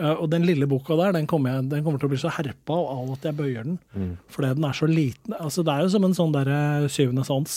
[0.00, 2.32] Eh, og den lille boka der, den kommer, jeg, den kommer til å bli så
[2.38, 4.16] herpa av at jeg bøyer den.
[4.32, 5.34] Fordi den er så liten.
[5.40, 6.60] Altså, det er jo som en sånn derre
[6.92, 7.56] syvende sans.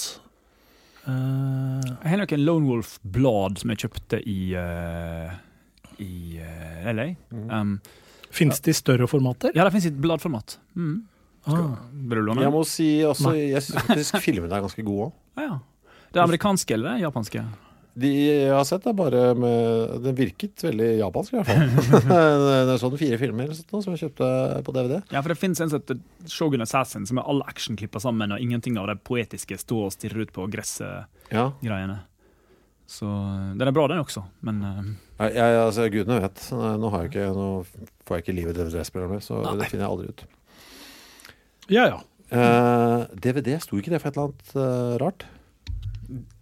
[1.08, 5.38] Eh, Jeg har nok en Lone Wolf-blad som jeg kjøpte i, eh,
[6.04, 7.08] i uh, LA.
[7.32, 7.78] Um,
[8.34, 9.54] Fins det i større formater?
[9.56, 10.60] ja, det fins i et bladformat.
[10.78, 11.00] Mm.
[11.50, 11.80] Ah.
[12.04, 15.18] Jeg må si også, jeg syns faktisk filmene er ganske gode òg.
[15.40, 15.98] Ja, ja.
[16.10, 17.44] Det amerikanske eller det japanske?
[18.00, 22.04] De jeg har sett, er bare med Den virket veldig japansk, i hvert fall.
[22.70, 24.30] det er sånn fire filmer eller sånt, som jeg kjøpte
[24.66, 25.00] på DVD.
[25.12, 28.34] Ja, for det fins en som heter Shogun Assassin, som er all action klippa sammen,
[28.36, 31.98] og ingenting av det poetiske stå og stirre ut på gresset-greiene.
[31.98, 32.06] Ja.
[32.89, 34.84] Så eh, den er bra, den også, men uh...
[35.19, 36.45] Jeg, jeg, altså, Gudene vet.
[36.56, 37.47] Nå, har jeg ikke, nå
[38.08, 40.23] får jeg ikke livet DVD-spillerne mer, så det finner jeg aldri ut.
[41.69, 41.99] Ja, ja.
[42.30, 45.28] Uh, DVD, sto ikke det for et eller annet uh, rart?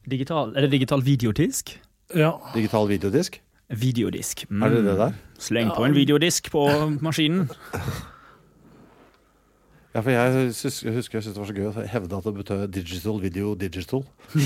[0.07, 1.73] digital, Er det digital videodisk?
[2.15, 2.31] ja.
[2.55, 3.41] Digital videodisk?
[3.67, 4.45] Videodisk.
[4.49, 4.63] Mm.
[4.63, 5.15] Er det det der?
[5.43, 6.67] Sleng på en videodisk på
[7.03, 7.49] maskinen.
[9.97, 12.25] Ja, for jeg, husker jeg husker jeg syntes det var så gøy å hevde at
[12.27, 14.05] det betød digital video digital.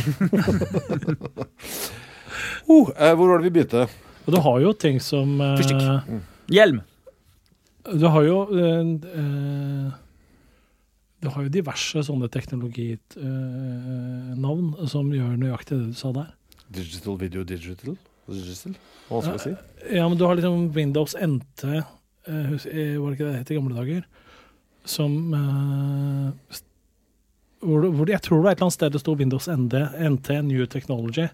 [2.72, 3.84] oh, eh, hvor var det vi begynte?
[4.24, 5.84] Og du har jo ting som eh, Fyrstikk.
[6.56, 6.80] Hjelm.
[7.84, 9.92] Du har jo eh, eh,
[11.20, 16.32] Du har jo diverse sånne teknologinavn som gjør nøyaktig det du sa der.
[16.72, 18.00] Digital video digital?
[18.32, 18.72] digital?
[19.10, 19.54] Hva skal jeg si?
[20.00, 21.84] Ja, men du har liksom Windows NT, eh,
[22.32, 24.08] eh, var det ikke det det het i gamle dager?
[24.86, 26.58] Som uh,
[27.62, 29.78] hvor, hvor Jeg tror det var et eller annet sted det sto Windows ND,
[30.16, 31.28] NT, New Technology.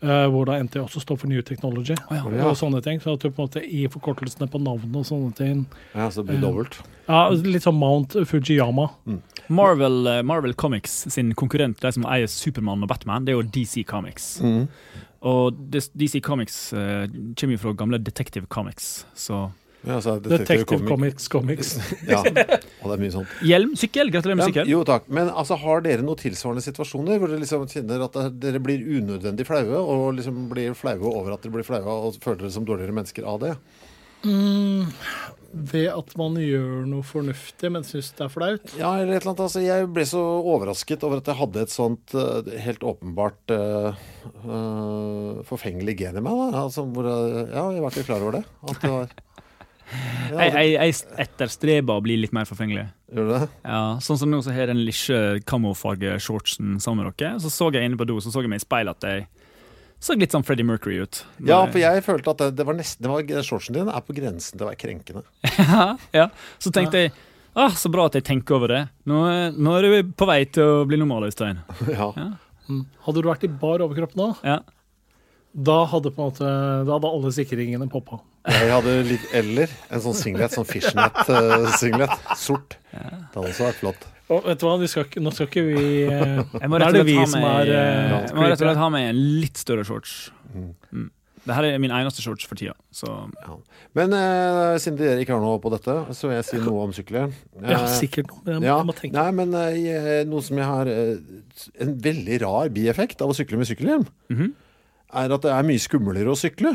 [0.00, 1.96] eh, hvor da NT også står for New Technology.
[2.10, 2.22] ja.
[2.46, 3.00] Og sånne ting.
[3.02, 6.22] Så at du på en måte i forkortelsene på navnet og sånne ting Ja, så
[6.22, 6.78] det blir dobbelt.
[6.78, 7.08] dobbelt.
[7.08, 8.90] Ja, litt sånn Mount Fujiyama.
[9.48, 13.48] Marvel, eh, Marvel Comics sin konkurrent, de som eier Supermann og Batman, det er jo
[13.50, 14.40] DC Comics.
[14.40, 14.68] Mm.
[15.22, 19.50] Og DC Comics uh, kommer jo fra gamle Detective Comics, så
[19.84, 21.74] Ja, altså, Detective Comics Comics.
[22.08, 23.34] ja, og det er mye sånt.
[23.44, 24.70] Hjelm, sykkel, gratulerer med Ja, sykkel.
[24.72, 28.62] jo takk, men altså, har dere noen tilsvarende situasjoner hvor dere liksom kjenner at dere
[28.64, 32.54] blir unødvendig flaue, og liksom blir flaue over at dere blir flaue, og føler dere
[32.56, 33.52] som dårligere mennesker av det?
[34.24, 34.86] Mm,
[35.52, 38.72] ved at man gjør noe fornuftig, men syns det er flaut.
[38.80, 39.42] Ja, eller et eller annet.
[39.44, 44.00] Altså, jeg ble så overrasket over at jeg hadde et sånt eh, helt åpenbart uh,
[44.48, 46.40] uh, forfengelig gen i meg.
[46.54, 46.64] Da.
[46.64, 48.44] Altså, hvor, jeg- ja, jeg var ikke klar over det.
[48.64, 49.43] At det var ja,
[50.34, 52.86] Jeg, jeg, jeg etterstreber å bli litt mer forfengelig.
[53.14, 53.46] Gjør du det?
[53.62, 57.38] Ja, sånn som nå så har jeg den lille kamofarge-shortsen sammen med dere.
[57.42, 59.26] Så så jeg inne på do, så så jeg meg i speilet at jeg
[60.04, 61.22] så litt sånn Freddie Mercury ut.
[61.48, 64.16] Ja, for jeg følte at det, det var nesten det var, Shortsen din er på
[64.16, 65.22] grensen til å være krenkende.
[65.60, 66.26] ja, ja.
[66.60, 67.14] Så tenkte jeg
[67.56, 68.82] ah, så bra at jeg tenker over det.
[69.08, 69.22] Nå,
[69.56, 71.62] nå er du på vei til å bli normal, Øystein.
[71.94, 72.10] Ja.
[72.18, 72.30] ja.
[73.06, 74.58] Hadde du vært i bar overkropp nå, Ja.
[75.52, 76.52] da hadde på en måte
[76.88, 78.20] Da hadde alle sikringene poppa.
[78.44, 82.10] Jeg hadde litt Eller en sånn singlet, sånn fishnet-singlet.
[82.36, 82.76] Sort.
[82.92, 83.00] Det
[83.34, 84.04] hadde også vært flott.
[84.34, 86.86] Og vet du hva, vi skal ikke, nå skal ikke vi eh, Jeg må Da
[86.88, 88.62] rett er og det vi slett ha som meg, er eh, jeg må rett og
[88.64, 90.14] slett ha meg en litt større shorts.
[90.54, 91.10] Mm.
[91.44, 92.72] Dette er min eneste shorts for tida.
[92.88, 93.08] Så
[93.92, 96.94] Men eh, siden dere ikke har noe på dette, så vil jeg si noe om
[96.96, 97.34] sykler.
[97.60, 99.16] Eh, Eh, sikkert noe, men jeg, ja, jeg må tenke.
[99.18, 103.60] Nei, men eh, noe som jeg har eh, En veldig rar bieffekt av å sykle
[103.60, 104.54] med sykkelhjelm, Mhm.
[105.20, 106.72] er at det er mye skumlere å sykle.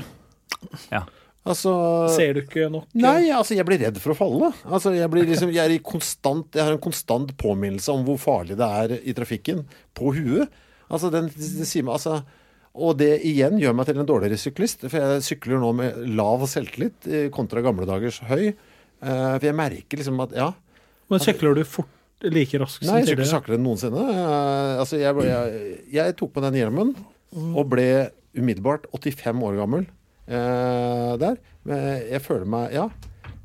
[0.94, 1.02] Ja.
[1.50, 1.72] Altså
[2.14, 2.86] Ser du ikke nok?
[2.94, 4.52] eh, Nei, altså jeg blir redd for å falle.
[4.70, 8.20] Altså jeg, blir liksom, jeg, er i konstant, jeg har en konstant påminnelse om hvor
[8.22, 9.64] farlig det er i trafikken
[9.98, 10.52] på huet.
[10.90, 12.20] Altså den, den sier meg, altså,
[12.80, 14.86] og det igjen gjør meg til en dårligere syklist.
[14.88, 18.52] For jeg sykler nå med lav selvtillit eh, kontra gamle dagers høy.
[18.54, 20.52] Eh, for jeg merker liksom at ja,
[21.10, 23.32] Men sykler du fort like raskt Nei, som jeg sykler tidligere?
[23.32, 24.06] saktere enn noensinne.
[24.84, 26.94] Altså, jeg, jeg, jeg tok på den hjelmen
[27.30, 27.52] Mm.
[27.62, 27.84] og ble
[28.34, 29.84] umiddelbart 85 år gammel
[30.30, 31.40] eh, der.
[31.68, 32.88] Men jeg føler meg, ja,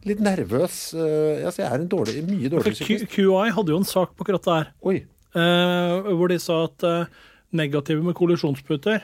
[0.04, 0.78] litt nervøs.
[0.96, 3.08] Uh, altså, jeg er en dårlig, mye dårlig dårligere syklist.
[3.14, 4.70] QI hadde jo en sak på akkurat det her.
[5.34, 6.84] Eh, hvor de sa at
[7.54, 9.02] negative med kollisjonsputer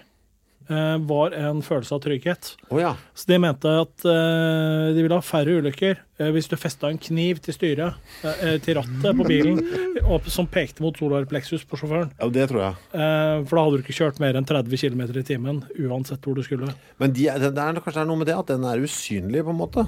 [0.69, 2.53] var en følelse av trygghet.
[2.71, 2.93] Oh, ja.
[3.17, 6.99] Så de mente at uh, de ville ha færre ulykker uh, hvis du festa en
[7.03, 9.59] kniv til styret, uh, til rattet på bilen,
[10.05, 12.13] og, som pekte mot solar plexus på sjåføren.
[12.21, 12.79] ja, det tror jeg.
[12.95, 16.39] Eh, for da hadde du ikke kjørt mer enn 30 km i timen uansett hvor
[16.39, 16.71] du skulle.
[17.03, 19.51] Men de, det er, kanskje det er noe med det at den er usynlig, på
[19.55, 19.87] en måte.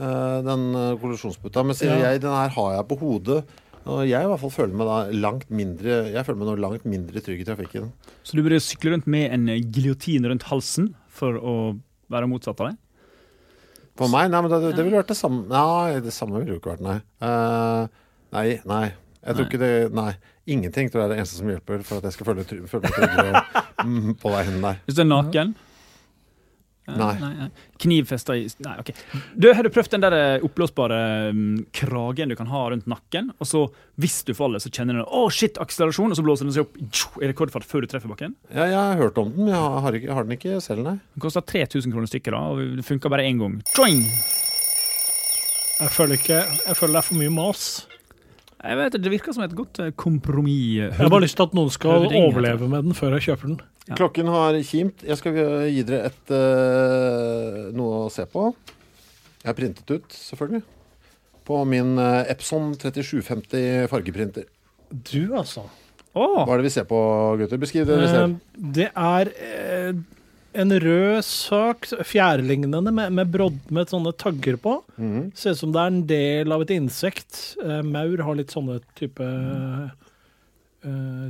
[0.00, 0.64] Eh, den
[1.02, 1.64] kollisjonsputa.
[1.66, 2.10] Men sier Ja.
[2.12, 3.42] jeg, den her har jeg på hodet.
[3.88, 6.82] Og jeg i hvert fall føler meg da langt mindre Jeg føler meg nå langt
[6.88, 7.88] mindre trygg i trafikken.
[8.26, 11.54] Så du burde sykle rundt med en eh, giljotin rundt halsen for å
[12.12, 12.80] være motsatt av deg?
[13.98, 14.28] For meg?
[14.32, 16.84] Nei, men det, det ville vært det samme Nei, det samme ville jo ikke vært,
[16.84, 16.98] nei.
[17.24, 17.88] Uh,
[18.36, 18.84] nei, nei.
[19.20, 19.48] Jeg tror Nei.
[19.50, 20.12] ikke det Nei.
[20.50, 22.94] Ingenting tror jeg er det eneste som hjelper for at jeg skal føle, føle meg
[22.96, 23.42] tryggere
[23.86, 24.80] mm, på veien der.
[24.86, 25.52] Hvis du er naken?
[26.98, 27.12] Nei.
[27.20, 27.48] nei, nei.
[27.80, 28.90] Knivfesta i Nei, OK.
[29.34, 31.00] Du, har du prøvd den der eh, oppblåsbare
[31.36, 33.30] mm, kragen du kan ha rundt nakken?
[33.38, 33.64] Og så,
[34.00, 36.12] hvis du faller, så kjenner du Å, shit, akselerasjon!
[36.14, 38.36] Og så blåser den seg opp i rekordfart før du treffer bakken.
[38.52, 40.98] Ja, jeg har hørt om den, men jeg har, ikke, har den ikke selv, nei.
[41.16, 43.60] Den koster 3000 kroner stykket, da, og det funka bare én gang.
[43.74, 44.04] Tjoing!
[45.80, 47.68] Jeg føler, ikke, jeg føler det er for mye mas.
[48.60, 50.80] Jeg vet, Det virker som et godt eh, kompromiss.
[50.82, 53.52] Jeg har bare lyst til at noen skal Høvding, overleve med den før jeg kjøper
[53.52, 53.60] den.
[53.88, 53.96] Ja.
[53.96, 55.04] Klokken har kimt.
[55.06, 55.38] Jeg skal
[55.72, 58.50] gi dere et, uh, noe å se på.
[59.40, 60.62] Jeg har printet ut, selvfølgelig.
[61.48, 64.44] På min eh, Epson 3750 fargeprinter.
[64.92, 65.64] Du, altså.
[66.12, 66.44] Oh.
[66.44, 67.00] Hva er det vi ser på,
[67.40, 67.58] gutter?
[67.62, 68.36] Beskriv det vi ser.
[68.76, 69.32] Det er
[70.52, 74.80] en rød sak, fjærlignende, med, med brodd med sånne tagger på.
[74.98, 75.30] Mm.
[75.38, 77.38] Ser ut som det er en del av et insekt.
[77.62, 79.88] Eh, maur har litt sånne type uh,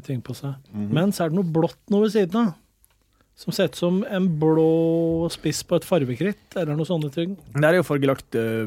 [0.06, 0.52] ting på seg.
[0.72, 0.90] Mhm.
[0.96, 2.50] Men så er det noe blått noe ved siden av.
[3.40, 7.38] Som ser ut som en blå spiss på et farvekritt, eller noe sånne ting.
[7.54, 8.66] Det her er jo fargelagt uh,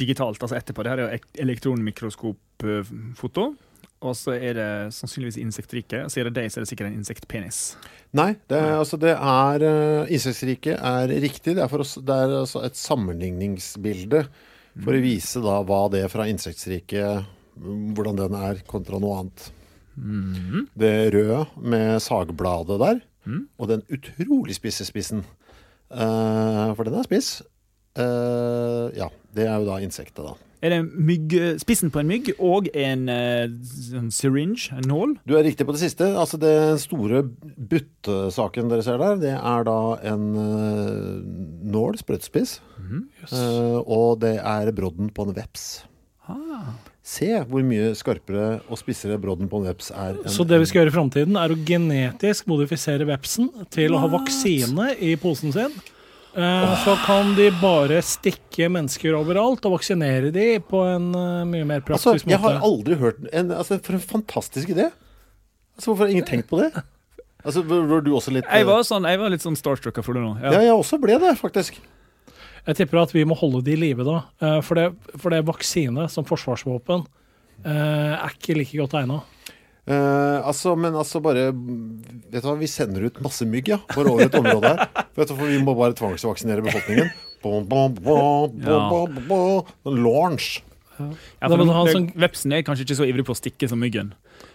[0.00, 0.84] digitalt, altså etterpå.
[0.84, 1.12] Det her er jo
[1.44, 2.40] elektronmikroskopfoto.
[2.62, 3.52] elektronmikroskopfoto.
[4.02, 6.04] Og så er det sannsynligvis insektrike.
[6.10, 7.60] Så er det deg, så er det sikkert en insektpenis.
[8.18, 9.62] Nei, det, er- altså det er
[10.12, 11.54] Insektriket er riktig.
[11.56, 14.24] Det er, oss, det er altså et sammenligningsbilde
[14.82, 17.24] For å vise da hva det er fra insektriket
[17.62, 19.46] Hvordan den er kontra noe annet.
[19.96, 20.66] Mhm.
[20.80, 23.44] Det røde med sagbladet der, Mm.
[23.60, 25.20] og den utrolig spisse spissen.
[25.92, 27.28] Uh, for den er spiss.
[27.94, 30.32] Uh, ja, det er jo da insektet, da.
[30.62, 35.16] Er det mygg, spissen på en mygg og en eh, sånn syringe, en nål?
[35.26, 36.06] Du er riktig på det siste.
[36.14, 39.78] Altså Den store buttesaken dere ser der, det er da
[40.12, 41.18] en uh,
[41.66, 42.60] nål, sprøytespiss.
[42.78, 43.02] Mhm.
[43.26, 45.82] Eh, og det er brodden på en veps.
[46.30, 46.76] Ah.
[47.02, 50.20] Se hvor mye skarpere og spissere brodden på en veps er.
[50.20, 54.04] En, Så det vi skal gjøre i framtiden, er å genetisk modifisere vepsen til å
[54.04, 55.74] ha vaksine i posen sin.
[56.32, 61.66] Eh, Så kan de bare stikke mennesker overalt og vaksinere de på en eh, mye
[61.68, 64.86] mer Altså, måte jeg har aldri hørt en, altså, For en fantastisk idé!
[65.76, 66.70] Altså, Hvorfor har ingen tenkt på det?
[67.44, 70.22] Altså, Var du også litt Jeg var, sånn, jeg var litt sånn starstruck for det
[70.24, 70.36] nå.
[70.40, 71.80] Ja, jeg også ble det, faktisk.
[72.64, 74.22] Jeg tipper at vi må holde de i live da.
[74.40, 77.04] eh, For det, for det vaksine som forsvarsvåpen
[77.66, 79.20] eh, er ikke like godt egna.
[79.86, 83.78] Eh, altså, men altså bare Vet du hva, vi sender ut masse mygg, ja.
[83.90, 84.84] for over et område her.
[85.18, 87.10] Vet du, for vi må bare tvangsvaksinere befolkningen.
[87.42, 90.60] Bom, bom, bom, bom, bom, Launch.
[91.00, 93.34] Ja, for må du ha en det- sånn- Vepsen er kanskje ikke så ivrig på
[93.34, 94.12] å stikke som myggen.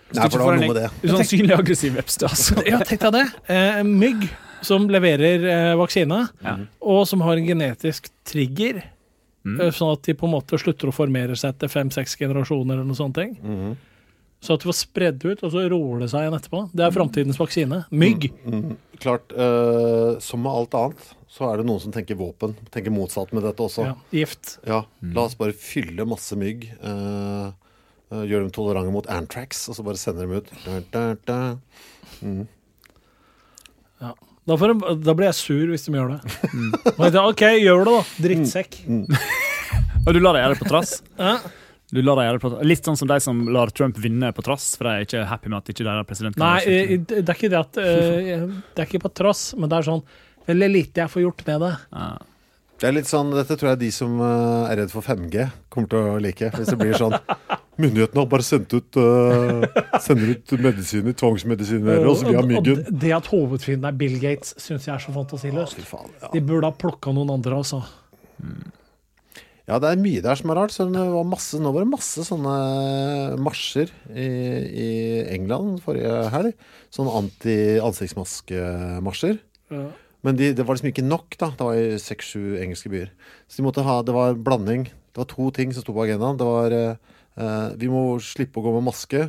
[0.08, 0.90] Hvis Nei, for det var har noe med det.
[1.12, 2.18] Usannsynlig aggressiv veps.
[2.18, 2.64] da, Altså.
[2.72, 3.26] Ja, tenk deg det.
[3.52, 4.30] Eh, mygg
[4.64, 6.56] som leverer eh, vaksine, Ja.
[6.82, 8.84] og som har en genetisk trigger,
[9.46, 9.62] Mm.
[9.62, 12.84] eh, sånn at de på en måte slutter å formere seg etter fem-seks generasjoner eller
[12.88, 13.14] noe sånt.
[13.16, 13.36] ting.
[13.44, 13.78] Mhm.
[14.44, 16.60] Så at de får spredd ut, og så roer det seg igjen etterpå.
[16.78, 17.84] Det er framtidens vaksine.
[17.90, 18.30] Mygg.
[18.46, 18.76] Mhm.
[19.02, 22.56] Klart, Uh, som med alt annet, så er det noen som tenker våpen.
[22.74, 23.86] Tenker motsatt med dette også.
[23.86, 24.58] Ja, gift.
[24.66, 26.66] Ja, La oss bare fylle masse mygg.
[26.82, 27.52] Uh,
[28.14, 30.50] uh, gjøre dem tolerante mot antrax, og så bare sende dem ut.
[30.66, 31.38] Da, da, da.
[32.26, 32.48] Mm.
[34.02, 34.14] Ja.
[34.48, 36.34] Da, får de, da blir jeg sur hvis de gjør det.
[36.96, 38.04] Og jeg OK, gjør det, da.
[38.26, 38.82] Drittsekk.
[40.08, 41.02] Og du lar det gjøre det på trass?
[41.94, 44.44] Du lar dem gjøre det på, litt sånn som de som lar Trump vinne på
[44.44, 46.40] trass, for de er ikke happy med at ikke de er president.
[46.42, 49.80] Nei, eh, det er ikke det at eh, Det er ikke på tross, men det
[49.80, 50.04] er sånn
[50.48, 51.72] Veldig lite jeg får gjort med det.
[51.92, 52.10] Ja.
[52.80, 55.90] Det er litt sånn, Dette tror jeg de som eh, er redd for 5G, kommer
[55.92, 56.52] til å like.
[56.56, 57.16] Hvis det blir sånn
[57.78, 59.62] Myndighetene har bare sendt ut uh,
[60.02, 62.80] sender ut medisiner, tvangsmedisiner, og så vi har Og- og myggen.
[62.90, 65.78] det- at hovedfienden er Bill Gates, syns jeg er så fantasiløst.
[65.78, 66.32] Ja.
[66.34, 67.84] De burde ha plukka noen andre, altså.
[69.68, 70.72] Ja, det er mye der som er rart.
[70.72, 72.52] Så det var masse, nå var det masse sånne
[73.44, 74.28] marsjer i,
[74.88, 74.90] i
[75.36, 76.54] England forrige helg.
[76.96, 79.36] Sånne anti-ansiktsmaskemarsjer.
[79.76, 79.90] Ja.
[80.26, 81.48] Men de, det var liksom ikke nok, da.
[81.52, 83.10] Det var i seks-sju engelske byer.
[83.48, 84.84] Så de måtte ha, det var blanding.
[84.88, 86.40] Det var to ting som sto på agendaen.
[86.40, 86.96] Det var eh,
[87.80, 89.22] Vi må slippe å gå med maske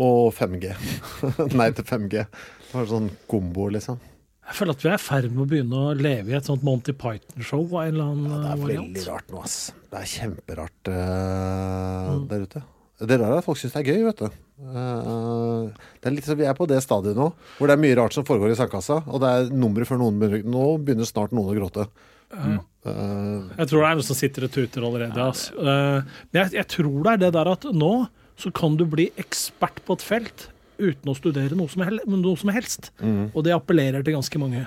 [0.00, 0.72] og 5G.
[1.60, 2.14] Nei til 5G.
[2.24, 4.00] Det var sånn kombo, liksom.
[4.42, 6.64] Jeg føler at vi er i ferd med å begynne å leve i et sånt
[6.66, 8.88] Monty Python-show av en eller annen Det eh, er variant.
[8.90, 9.56] veldig rart nå, ass.
[9.92, 12.62] Det er kjemperart eh, der ute.
[13.02, 14.40] Det rare er at folk syns det er gøy, vet du.
[14.62, 17.24] Uh, det er litt som Vi er på det stadiet nå
[17.56, 19.00] hvor det er mye rart som foregår i sandkassa.
[19.10, 21.88] Og det er nummeret før noen begynner Nå begynner snart noen å gråte.
[22.32, 25.18] Eh, Jeg tror det er noen som sitter og tuter allerede.
[25.32, 25.48] ass.
[25.56, 27.92] Uh, Men jeg, jeg tror det er det der at nå
[28.42, 30.46] så kan du bli ekspert på et felt
[30.78, 32.92] uten å studere noe som, hel noe som helst.
[33.02, 33.30] Mm.
[33.34, 34.64] Og det appellerer til ganske mange.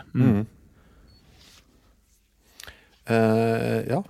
[3.08, 4.02] eh, ja.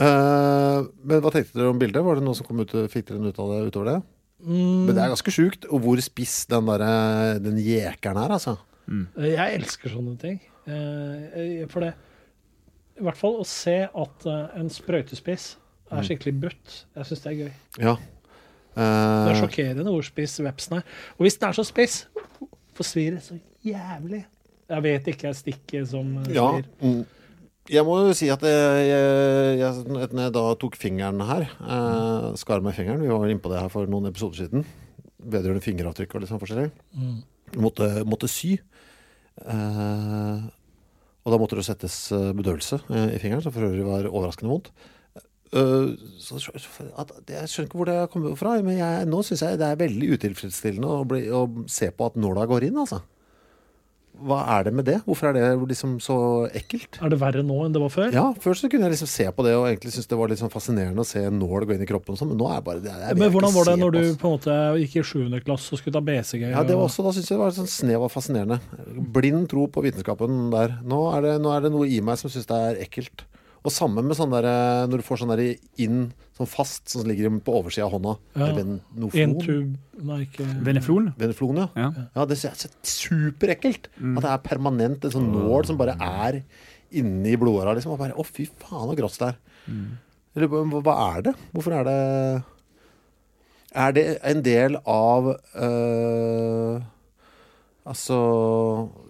[0.00, 2.02] Eh, men hva tenkte dere om bildet?
[2.04, 3.98] Var det noe som kom ut, fikk dere en ut av det utover det?
[4.40, 8.56] Mm, Men det er ganske sjukt og hvor spiss den, der, den jekeren er, altså.
[9.20, 10.38] Jeg elsker sånne ting.
[10.66, 11.92] Eh, For det
[12.98, 15.52] I hvert fall å se at eh, en sprøytespiss
[15.90, 16.74] er skikkelig brutt.
[16.96, 17.52] Jeg syns det er gøy.
[17.82, 17.94] Ja.
[18.74, 20.84] Det er Eh, sjokkerende hvor spiss vepsen er.
[21.18, 22.04] Og hvis den er så spiss,
[22.38, 24.24] hvorfor svir det så jævlig?
[24.70, 26.46] Jeg vet ikke, jeg stikker som eh, Ja.
[26.52, 26.68] svir.
[26.80, 27.00] mm.
[27.70, 32.30] Jeg må jo si at jeg, jeg, jeg, når jeg da tok fingeren her, eh,
[32.40, 34.64] skar meg fingeren Vi var inne på det her for noen episoder siden.
[35.20, 36.70] Vedrørende fingeravtrykk og litt sånn forskjellig.
[36.96, 37.20] Mm.
[37.62, 38.56] Måtte, måtte sy.
[39.46, 40.40] Eh,
[41.20, 44.50] og da måtte det settes eh, bedøvelse eh, i fingeren, som for øvrig var overraskende
[44.50, 44.70] vondt.
[45.50, 49.58] Eh, så, at, jeg skjønner ikke hvor det kommer fra, men jeg, nå syns jeg
[49.58, 53.02] det er veldig utilfredsstillende å, bli, å se på at nåla går inn, altså.
[54.20, 54.98] Hva er det med det?
[55.06, 56.14] Hvorfor er det liksom så
[56.56, 56.98] ekkelt?
[57.00, 58.10] Er det verre nå enn det var før?
[58.12, 60.42] Ja, Før så kunne jeg liksom se på det og egentlig synes det var litt
[60.42, 62.12] sånn fascinerende å se en nål gå inn i kroppen.
[62.12, 64.00] og sånn, Men nå er jeg bare jeg, jeg Men hvordan var det når du
[64.02, 64.18] på, altså.
[64.20, 65.40] en måte gikk i 7.
[65.46, 66.44] klasse og skulle ta BCG?
[66.50, 68.60] Ja, det var også, Da syns jeg det var et sånn snev av fascinerende.
[69.16, 70.76] Blind tro på vitenskapen der.
[70.84, 73.24] Nå er det, nå er det noe i meg som syns det er ekkelt.
[73.60, 75.42] Og sammen med sånn der, eh, når du får sånn der
[75.84, 78.14] inn sånn fast, sånn som ligger på oversida av hånda.
[78.40, 78.48] Ja.
[78.56, 79.74] Venoflon?
[80.00, 81.10] Nei, ikke Veneflon?
[81.20, 81.66] Veneflon, ja.
[81.76, 81.90] Ja.
[82.16, 83.90] Ja, det er så superekkelt.
[84.16, 86.40] At det er permanent, en sånn nål som bare er
[86.96, 87.74] inni blodåra.
[87.76, 89.42] Liksom, og bare, å, fy faen, så grått det er.
[90.36, 91.34] Eller hva hva er det?
[91.52, 91.98] Hvorfor er det
[93.76, 96.80] Er det en del av øh,
[97.90, 98.16] Altså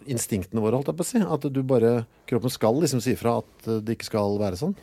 [0.09, 1.20] instinktene våre, holdt jeg på å si?
[1.20, 4.76] At du bare Kroppen skal liksom si fra at øh, det ikke skal være sånn?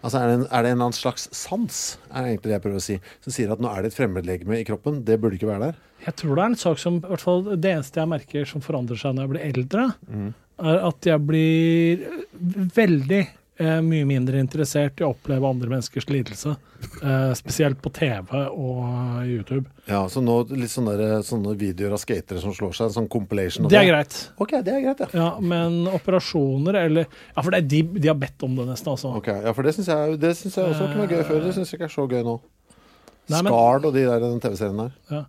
[0.00, 1.78] Altså er det, en, er det en eller annen slags sans,
[2.08, 4.56] er egentlig det jeg prøver å si, som sier at nå er det et fremmedlegeme
[4.56, 5.80] i kroppen, det burde ikke være der?
[6.06, 8.62] Jeg tror det er en sak som i hvert fall Det eneste jeg merker som
[8.64, 9.82] forandrer seg når jeg blir eldre,
[10.70, 12.06] er at jeg blir
[12.76, 13.20] veldig
[13.60, 16.56] eh, mye mindre interessert i å oppleve andre menneskers lidelse.
[17.04, 19.66] Eh, spesielt på TV og YouTube.
[19.86, 23.68] Ja, så nå litt sånne, der, sånne videoer av skatere som slår seg, sånn compilation
[23.68, 24.16] Det er greit.
[24.40, 25.10] Ok, det er greit, ja.
[25.20, 27.04] Ja, men operasjoner eller
[27.36, 28.94] Ja, for det er de, de har bedt om det, nesten.
[28.94, 29.12] altså.
[29.20, 31.44] Ok, ja, for det syns jeg, det synes jeg også kunne være gøy før.
[31.44, 32.38] Det syns jeg ikke er så gøy nå.
[33.30, 34.96] Nei, men- Skard og de der den TV-serien der.
[35.12, 35.24] Ja.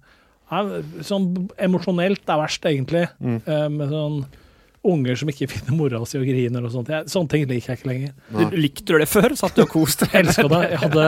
[1.07, 1.27] Sånn
[1.63, 3.05] emosjonelt er verst, egentlig.
[3.23, 3.37] Mm.
[3.47, 4.17] Eh, med sånn
[4.83, 6.87] unger som ikke finner mora si og griner og sånt.
[6.89, 8.13] Jeg, sånne ting liker jeg ikke lenger.
[8.33, 9.27] Du- Likte du det før?
[9.37, 10.61] Satt du og koste Jeg elska det.
[10.71, 11.05] Jeg hadde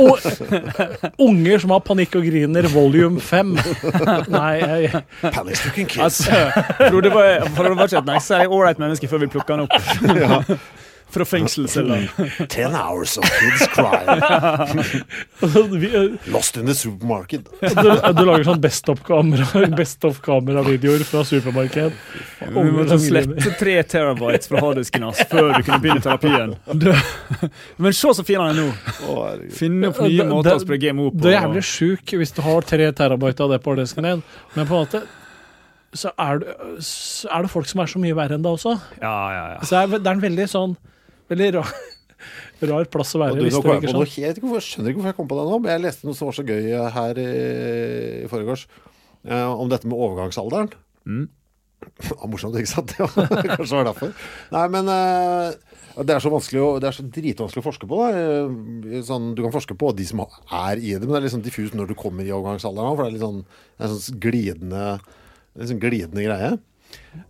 [0.00, 0.28] og,
[1.28, 3.54] Unger som har panikk og griner, volume 5.
[4.36, 6.22] Nei, jeg, Panic Stricken Kids.
[6.24, 9.30] Altså, Frode var, Frode var ikke et nei, så er jeg ålreit menneske før vi
[9.36, 10.54] plukker han opp.
[11.10, 11.98] Fra fengselscella.
[12.48, 14.22] Ten hours of kids crying.
[15.94, 17.44] eh, Lost in the supermarket.
[17.60, 21.96] du, du lager sånn best of-kamera Best of-kamera-videoer fra supermarked.
[22.40, 26.54] Vi måtte slette tre terabytes fra harddisken hans før du kunne begynne terapien.
[26.72, 26.90] Du,
[27.82, 29.16] men se så fin han er nå.
[29.56, 31.24] Finne opp nye måter å spre GMO på.
[31.24, 34.22] Du er jævlig sjuk hvis du har tre terabyte av det på harddisken din,
[34.54, 35.02] men på en måte
[35.96, 36.54] så er, det,
[36.86, 38.76] så er det folk som er så mye verre enn deg også.
[39.00, 39.60] Ja, ja, ja.
[39.66, 40.76] Så er, det er en veldig sånn
[41.30, 41.72] Veldig rar,
[42.72, 43.38] rar plass å Og være.
[43.38, 44.14] du, hvis nå det kom jeg, på noe sånn.
[44.18, 46.18] helt, jeg ikke skjønner ikke hvorfor jeg kom på det nå, men jeg leste noe
[46.18, 47.28] som var så gøy her i,
[48.24, 48.66] i forgårs.
[49.24, 50.72] eh, om dette med overgangsalderen.
[51.06, 51.28] Mm.
[52.04, 52.92] Ja, morsomt, ikke sant?
[53.00, 54.10] Ja, kanskje det var derfor.
[54.52, 58.00] Nei, men eh, det er så vanskelig å, det er så dritvanskelig å forske på.
[58.02, 58.10] Da.
[58.20, 61.46] Eh, Sånn, du kan forske på de som er i det, men det er sånn
[61.46, 62.98] diffust når du kommer i overgangsalderen.
[62.98, 63.40] For det er litt sånn,
[63.78, 64.84] det er sånn glidende,
[65.56, 66.52] det sånn glidende greie.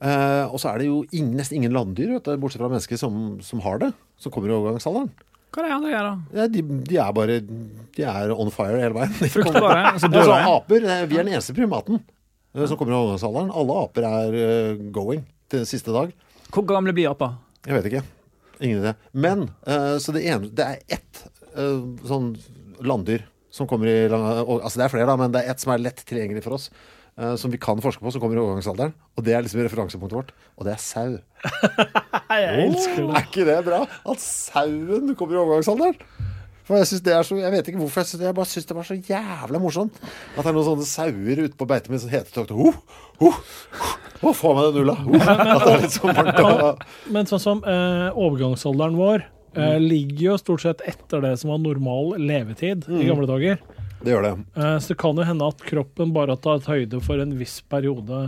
[0.00, 3.00] Eh, og så er det jo ingen, nesten ingen landdyr, vet du, bortsett fra mennesker,
[3.00, 3.90] som, som har det.
[4.20, 5.10] Som kommer i overgangsalderen.
[5.50, 6.38] Hva er det andre gjør, da?
[6.38, 9.14] Ja, de, de er bare De er on fire hele veien.
[9.18, 12.78] De Fruktbare, og så dør så aper, eh, Vi er den eneste primaten eh, som
[12.78, 13.50] kommer i overgangsalderen.
[13.58, 16.12] Alle aper er uh, going til siste dag.
[16.54, 17.34] Hvor gamle blir aper?
[17.66, 18.04] Jeg vet ikke.
[18.60, 18.94] Ingen idé.
[19.16, 21.24] Men eh, så det, ene, det er ett
[21.56, 22.30] eh, sånn
[22.86, 25.62] landdyr som kommer i lang- og- Altså det er flere, da, men det er ett
[25.64, 26.68] som er lett tilgjengelig for oss.
[27.18, 28.94] Eh, som vi kan forske på, som kommer i overgangsalderen.
[29.16, 30.32] Og det er liksom referansepunktet vårt.
[30.58, 31.18] Og det er sau.
[32.30, 33.14] Jeg elsker det.
[33.16, 33.80] Er ikke det bra?
[34.12, 35.96] At sauen kommer i overgangsalderen?
[36.70, 38.66] For Jeg synes det er så, jeg vet ikke hvorfor, jeg, synes, jeg bare syns
[38.68, 39.96] det var så jævla morsomt.
[40.36, 42.52] At det er noen sånne sauer ute på beite med sånn hetetokt.
[42.54, 42.76] Oh,
[43.26, 43.40] oh,
[44.22, 44.94] oh, få meg den ulla!
[45.02, 49.24] Oh, og- Men sånn som eh, overgangsalderen vår
[49.58, 53.58] eh, ligger jo stort sett etter det som var normal levetid i gamle dager.
[54.00, 54.34] Det gjør det.
[54.56, 57.58] Eh, så det kan jo hende at kroppen bare har tatt høyde for en viss
[57.68, 58.20] periode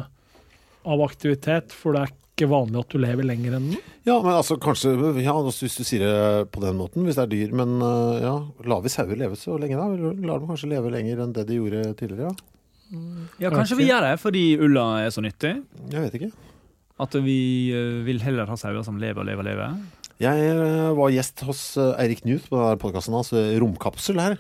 [0.83, 3.81] av aktivitet, for det er ikke vanlig at du lever lenger enn den.
[4.09, 7.27] Ja, men altså kanskje ja, altså, Hvis du sier det på den måten, hvis det
[7.27, 7.57] er dyr.
[7.57, 8.35] Men øh, ja,
[8.69, 10.13] lar vi sauer leve så lenge, da?
[10.27, 12.33] Lar dem kanskje leve lenger enn det de gjorde tidligere?
[12.33, 12.49] Ja?
[13.41, 15.55] Ja, Kanskje vi gjør det fordi ulla er så nyttig?
[15.89, 16.33] Jeg vet ikke.
[17.01, 17.39] At vi
[17.73, 19.79] eh, vil heller ha sauer som lever og lever og lever?
[20.23, 20.57] Jeg
[20.95, 24.37] var gjest hos Eirik Knut på podkasten hans Romkapsel her.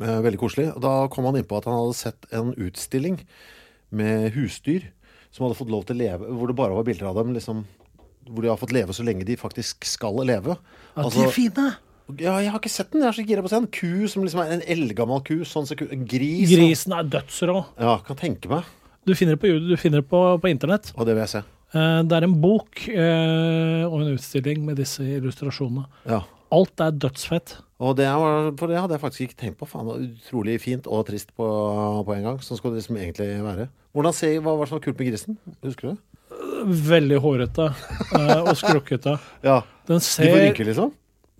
[0.00, 0.70] Eh, Veldig koselig.
[0.80, 3.20] Da kom han inn på at han hadde sett en utstilling
[3.92, 4.86] med husdyr
[5.32, 7.64] som hadde fått lov til å leve, hvor det bare var bilder av dem liksom,
[8.28, 10.56] hvor de har fått leve så lenge de faktisk skal leve.
[10.96, 11.70] Ja, Altså- de er fine!
[12.18, 13.00] Ja, jeg har ikke sett den.
[13.00, 13.66] Jeg er så gira på å se den.
[13.72, 15.44] Ku som liksom er en eldgammel ku.
[15.48, 16.50] Sånn som ku, en gris.
[16.50, 17.64] Grisen er dødsrå.
[17.78, 18.64] Ja, kan tenke meg.
[19.06, 20.92] Du finner det på, du finner det på, på internett.
[20.98, 21.42] Og det vil jeg se.
[21.72, 25.86] Eh, det er en bok eh, og en utstilling med disse illustrasjonene.
[26.10, 26.20] Ja.
[26.52, 27.56] Alt er dødsfett.
[27.82, 29.66] Og det, var, for det hadde jeg faktisk ikke tenkt på.
[29.66, 31.46] Faen, utrolig fint og trist på,
[32.06, 32.36] på en gang.
[32.44, 33.66] Sånn skal det liksom egentlig være.
[33.96, 35.38] Hvordan ser, Hva var som kult med grisen?
[35.66, 36.00] Husker du det?
[36.92, 39.16] Veldig hårete eh, og skrukkete.
[39.48, 39.58] Ja,
[39.90, 40.92] Den De får ser, rynker, liksom?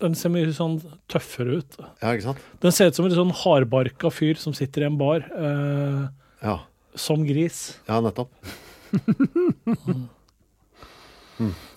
[0.02, 0.80] den ser mye sånn
[1.12, 1.76] tøffere ut.
[2.02, 2.40] Ja, ikke sant?
[2.64, 5.22] Den ser ut som en sånn hardbarka fyr som sitter i en bar.
[5.30, 6.02] eh,
[6.42, 6.56] Ja,
[6.98, 7.76] som gris.
[7.86, 8.34] ja nettopp.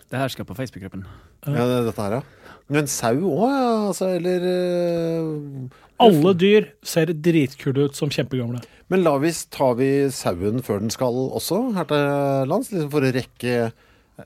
[0.06, 1.06] Det her skal på Facebook-gruppen.
[1.46, 2.45] Ja, det, dette her, ja.
[2.74, 3.74] Men sau òg, ja.
[3.92, 8.64] Altså, eller uh, Alle dyr ser dritkule ut som kjempegamle.
[8.92, 12.06] Men la vi, tar vi sauen før den skal også, her til
[12.50, 12.72] lands?
[12.74, 13.54] Liksom for å rekke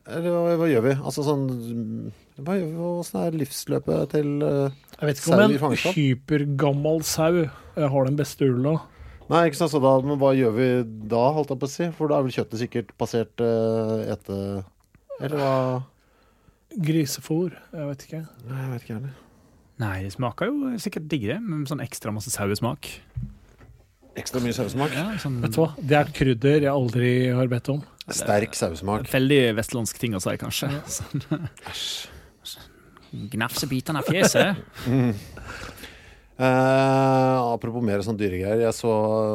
[0.04, 0.96] Eller hva, hva gjør vi?
[1.00, 1.46] Altså sånn
[2.40, 2.88] Hva gjør vi?
[2.90, 8.20] Åssen er livsløpet til uh, Jeg vet ikke om en hypergammal sau eh, har den
[8.20, 8.76] beste ulla.
[9.30, 10.68] Nei, ikke sant, så da, men hva gjør vi
[11.12, 11.88] da, holdt jeg på å si?
[11.96, 14.40] For da er vel kjøttet sikkert passert uh, ete...
[15.20, 15.54] Eller hva?
[16.80, 18.21] Grisefôr, jeg vet ikke.
[18.47, 19.17] Nei, jeg vet ikke heller.
[19.80, 21.47] Nei, det smaker jo sikkert diggere, det.
[21.47, 22.89] Med sånn ekstra masse sauesmak.
[24.19, 24.95] Ekstra mye sauesmak?
[24.95, 25.69] Ja, sånn Vet du hva?
[25.80, 27.84] Det er et krydder jeg aldri har bedt om.
[28.09, 29.07] Sterk sauesmak.
[29.11, 30.71] Veldig vestlandsk ting å si, kanskje.
[32.49, 32.65] Sånn.
[33.32, 34.59] Gnafse bitene av fjeset.
[36.40, 38.62] Eh, apropos mer sånn dyregreier.
[38.64, 38.90] Jeg, så,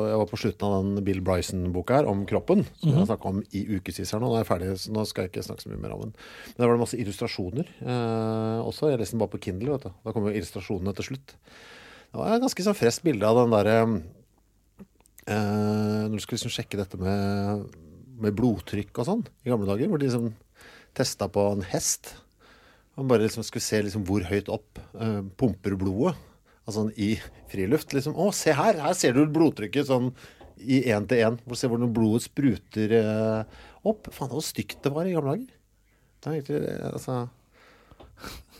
[0.09, 2.65] jeg var på slutten av den Bill Bryson-boka her om kroppen.
[2.81, 4.31] Som jeg har snakket om i ukevis her nå.
[4.31, 6.15] Nå er jeg ferdig, så nå skal jeg ikke snakke så mye mer om den.
[6.55, 8.89] Men der var det masse illustrasjoner uh, også.
[8.89, 9.77] Jeg leste den bare på Kindle.
[9.77, 10.01] vet du.
[10.01, 11.37] Da kommer jo illustrasjonene til slutt.
[12.09, 16.57] Det var et ganske sånn freskt bilde av den derre uh, Når du skulle liksom
[16.57, 17.69] sjekke dette med,
[18.25, 20.33] med blodtrykk og sånn i gamle dager, hvor de liksom
[20.97, 22.15] testa på en hest.
[22.97, 24.81] Han bare liksom skulle se liksom hvor høyt opp
[25.37, 26.17] pumper blodet.
[26.65, 27.15] Altså i
[27.53, 27.93] friluft.
[27.93, 28.81] liksom, Å, se her!
[28.81, 30.13] Her ser du blodtrykket sånn
[30.65, 31.39] i én til én.
[31.53, 34.09] Se hvordan blodet spruter eh, opp.
[34.15, 35.51] Faen, så stygt det var i gamle dager.
[36.21, 37.19] Det var egentlig eh, altså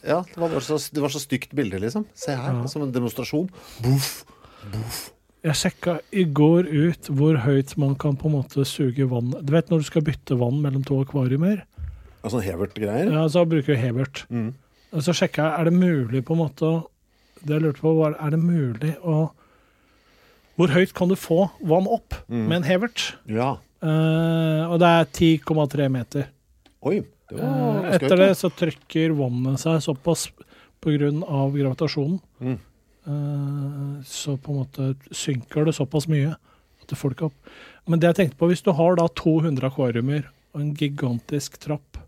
[0.05, 2.05] Ja, det var så, det var så stygt bilde, liksom.
[2.19, 2.61] Se her.
[2.69, 3.49] Som en demonstrasjon.
[3.85, 4.25] Boff,
[4.73, 5.05] boff.
[5.45, 9.33] Jeg sjekka i går ut hvor høyt man kan på en måte suge vann.
[9.45, 11.67] Du vet når du skal bytte vann mellom to akvariumer?
[12.23, 13.11] Altså sånn Hevert-greier.
[13.13, 14.23] Ja, så bruker du Hebert.
[14.33, 14.55] Mm.
[15.05, 16.79] Så sjekka jeg er det mulig på en måte å
[17.45, 19.31] Det jeg lurte på, var er det mulig å
[20.57, 22.45] Hvor høyt kan du få vann opp Mm.
[22.49, 23.15] med en hevert?
[23.27, 23.57] Ja.
[23.83, 26.29] Uh, og det er 10,3 meter.
[26.83, 27.01] Oi.
[27.29, 30.29] Det var Eh, etter høyt, det så trykker vannet seg såpass
[30.81, 31.11] pga.
[31.51, 32.21] gravitasjonen.
[32.41, 32.59] Mm.
[33.07, 37.51] Uh, så på en måte synker det såpass mye at det får det ikke opp.
[37.89, 41.99] Men det jeg tenkte på, hvis du har da 200 akvariumer og en gigantisk trapp,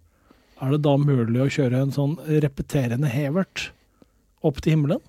[0.63, 3.71] er det da mulig å kjøre en sånn repeterende hevert
[4.43, 5.03] opp til himmelen?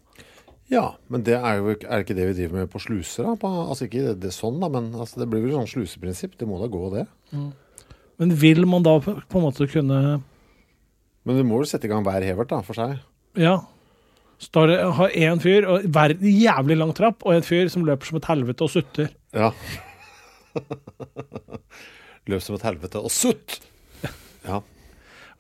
[0.70, 3.24] Ja, men det er jo ikke- er det ikke det vi driver med på sluser?
[3.24, 3.36] da?
[3.40, 6.38] På, altså ikke det, det sånn, da, men altså, det blir vel sånn sluseprinsipp.
[6.38, 7.08] Det må da gå, det.
[8.20, 10.22] Men vil man da på en måte kunne
[11.26, 13.00] Men du må vel sette i gang hver hevert da, for seg.
[13.36, 13.62] Ja.
[14.40, 18.18] Står har én fyr, og hver jævlig lang trapp, og en fyr som løper som
[18.18, 19.10] et helvete og sutter.
[19.34, 19.52] Ja.
[22.28, 23.60] Løp som et helvete og sutt!
[24.48, 24.62] Ja.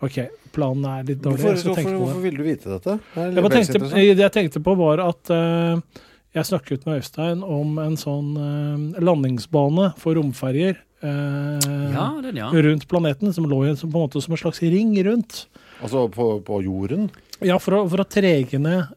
[0.05, 0.17] OK,
[0.53, 1.41] planen er litt dårlig.
[1.41, 2.97] Hvorfor, hvorfor, hvorfor ville du vite dette?
[3.15, 6.03] Det Jeg, tenkte, det jeg tenkte på, var at uh,
[6.37, 11.57] jeg snakket med Øystein om en sånn uh, landingsbane for romferjer uh,
[11.95, 12.51] Ja, den, ja.
[12.53, 15.47] rundt planeten, som lå i en, som, på en måte som en slags ring rundt.
[15.81, 17.09] Altså på, på jorden?
[17.45, 18.87] Ja, for å, for å trege ned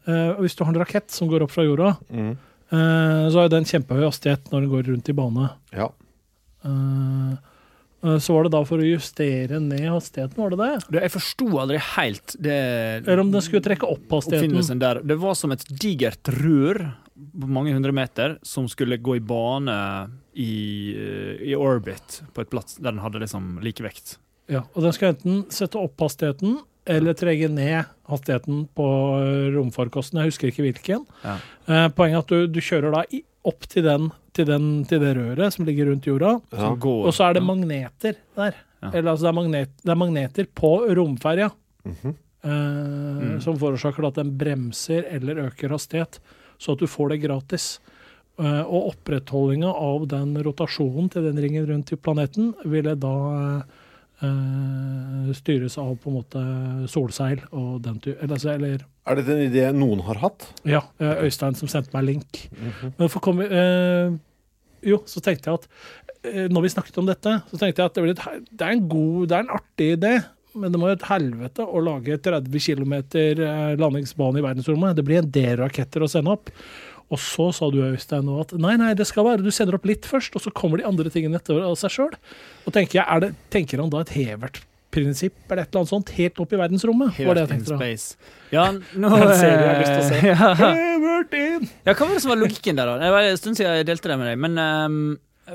[0.41, 2.31] Hvis du har en rakett som går opp fra jorda, Mm.
[2.73, 5.49] eh, så har den kjempehøy hastighet når den går rundt i bane.
[5.77, 5.89] Ja.
[6.65, 7.35] Eh,
[8.01, 11.01] så var det da for å justere ned hastigheten, var det det?
[11.03, 12.57] Jeg forsto aldri helt det
[13.03, 14.81] Eller om den skulle trekke opp hastigheten.
[15.05, 16.81] Det var som et digert rør
[17.21, 19.77] på mange hundre meter som skulle gå i bane
[20.33, 24.17] i, eh, i orbit på et plass der den hadde liksom likevekt.
[24.51, 28.87] Ja, og den skal enten sette opp hastigheten eller trege ned hastigheten på
[29.21, 30.21] eh, romfarkosten.
[30.21, 31.05] Jeg husker ikke hvilken.
[31.23, 31.37] Ja.
[31.67, 34.99] Eh, poenget er at du, du kjører da i, opp til, den, til, den, til
[35.01, 36.71] det røret som ligger rundt jorda, Ja.
[36.75, 38.53] og så er det magneter der.
[38.81, 38.91] Ja.
[38.93, 41.49] Eller altså det er, magnet, det er magneter på romferja.
[41.85, 42.15] Mhm.
[42.43, 46.19] eh, Som forårsaker at den bremser eller øker hastighet,
[46.61, 47.79] så at du får det gratis.
[48.39, 53.63] Eh, og opprettholdinga av den rotasjonen til den ringen rundt i planeten ville da eh,
[55.37, 56.41] styres av på en måte
[56.91, 60.45] solseil og den type Eller, altså, eller Er dette en idé noen har hatt?
[60.67, 62.43] ja, Uh, Øystein som sendte meg link.
[62.99, 64.13] Men for kom, uh,
[64.85, 68.11] jo, så tenkte jeg at når vi snakket om dette, så tenkte jeg at det,
[68.13, 70.11] et, det er en god, det er en artig idé.
[70.53, 72.93] Men det må jo et helvete å lage 30 km
[73.79, 74.97] landingsbane i verdensrommet.
[74.99, 76.51] Det blir en del raketter å sende opp.
[77.11, 79.87] Og så sa du Øystein nå at nei, nei, det skal være du sender opp
[79.89, 82.13] litt først, og så kommer de andre tingene etter av seg sjøl.
[82.71, 86.61] Tenker er tenker han da et Hevert-prinsipp eller et eller annet sånt helt opp i
[86.61, 87.19] verdensrommet?
[87.19, 88.31] var det jeg tenkte in space.
[88.53, 90.21] Ja, nå Den serien jeg har lyst til å se.
[90.31, 90.53] Ja.
[90.61, 91.67] Hevert in!
[91.83, 93.01] Ja, hva var det som var logikken der, da?
[93.03, 94.41] Det var en stund siden jeg delte det med deg.
[94.47, 95.03] Men Um,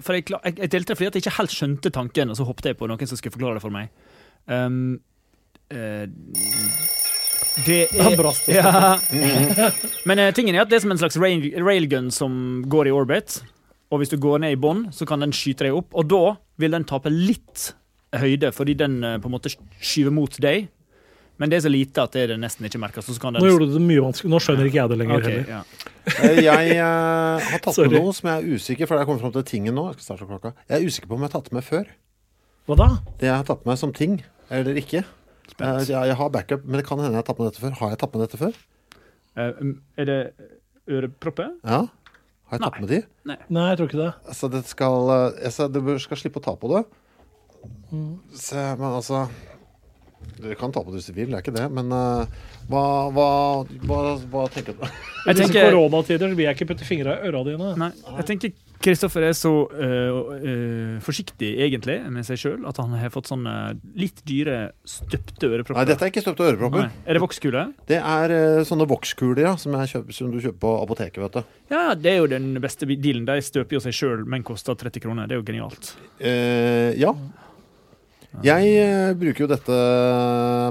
[0.03, 2.73] for jeg, jeg, delte det fordi at jeg ikke helt skjønte tanken, og så hoppet
[2.73, 3.89] jeg på noen som skulle forklare det for meg.
[4.47, 4.99] Um,
[5.73, 6.05] eh,
[7.67, 8.99] det er bra ja.
[10.05, 12.95] Men uh, tingen er at det er som en slags rail, railgun som går i
[12.95, 13.41] orbit.
[13.95, 15.93] Og hvis du går ned i bånn, så kan den skyte deg opp.
[15.97, 16.23] Og da
[16.61, 17.71] vil den tape litt
[18.17, 20.69] høyde, fordi den uh, på en måte skyver mot deg.
[21.37, 23.09] Men det er så lite at det er det nesten ikke merkes.
[23.13, 24.31] Nå gjorde du det mye vanskelig.
[24.33, 25.51] Nå skjønner ikke jeg det lenger okay, heller.
[25.53, 25.91] ja.
[26.25, 27.93] Eh, Jeg uh, har tatt Sorry.
[27.93, 29.85] med noe som jeg er usikker for jeg kommer fram til tingen nå.
[29.93, 30.55] Jeg skal klokka.
[30.65, 31.91] Jeg er usikker på om jeg har tatt det med før.
[32.67, 32.89] Hva da?
[33.21, 34.17] Det jeg har tatt med som ting,
[34.51, 35.05] eller ikke.
[35.57, 37.77] Eh, Jeg, jeg har backup, men det kan hende jeg har tatt med dette før.
[37.81, 38.59] Har jeg tatt med dette før?
[39.37, 39.63] Eh,
[40.03, 40.21] er det
[40.91, 41.55] ørepropper?
[41.65, 41.83] Ja.
[42.47, 43.01] Har jeg tatt med de?
[43.27, 44.13] Nei, jeg tror ikke det.
[44.31, 46.85] Altså, det skal, altså, Du skal slippe å ta på det.
[47.91, 48.13] Mm.
[48.39, 49.25] Se, men altså
[50.37, 51.65] Dere kan ta på det hvis dere vil, det er ikke det.
[51.73, 52.27] Men uh,
[52.71, 52.83] hva,
[53.15, 53.27] hva,
[53.89, 53.99] hva,
[54.31, 54.83] hva tenker du?
[54.85, 57.71] I Jeg disse koronatider vil jeg ikke putte fingra i øra dine.
[57.81, 58.53] Nei, jeg tenker
[58.87, 63.55] Kristoffer er så øh, øh, forsiktig egentlig med seg sjøl at han har fått sånne
[63.99, 65.81] litt dyre støpte ørepropper.
[65.81, 66.87] Nei, dette er ikke støpte ørepropper.
[66.87, 67.03] Nei.
[67.03, 67.65] Er det vokskule?
[67.91, 71.19] Det er eh, sånne vokskuler ja, som, kjøper, som du kjøper på apoteket.
[71.25, 71.57] vet du.
[71.75, 73.27] Ja, det er jo den beste dealen.
[73.27, 75.27] De støper jo seg sjøl, men koster 30 kroner.
[75.27, 75.93] Det er jo genialt.
[76.23, 77.11] Uh, ja.
[78.47, 79.77] Jeg bruker jo dette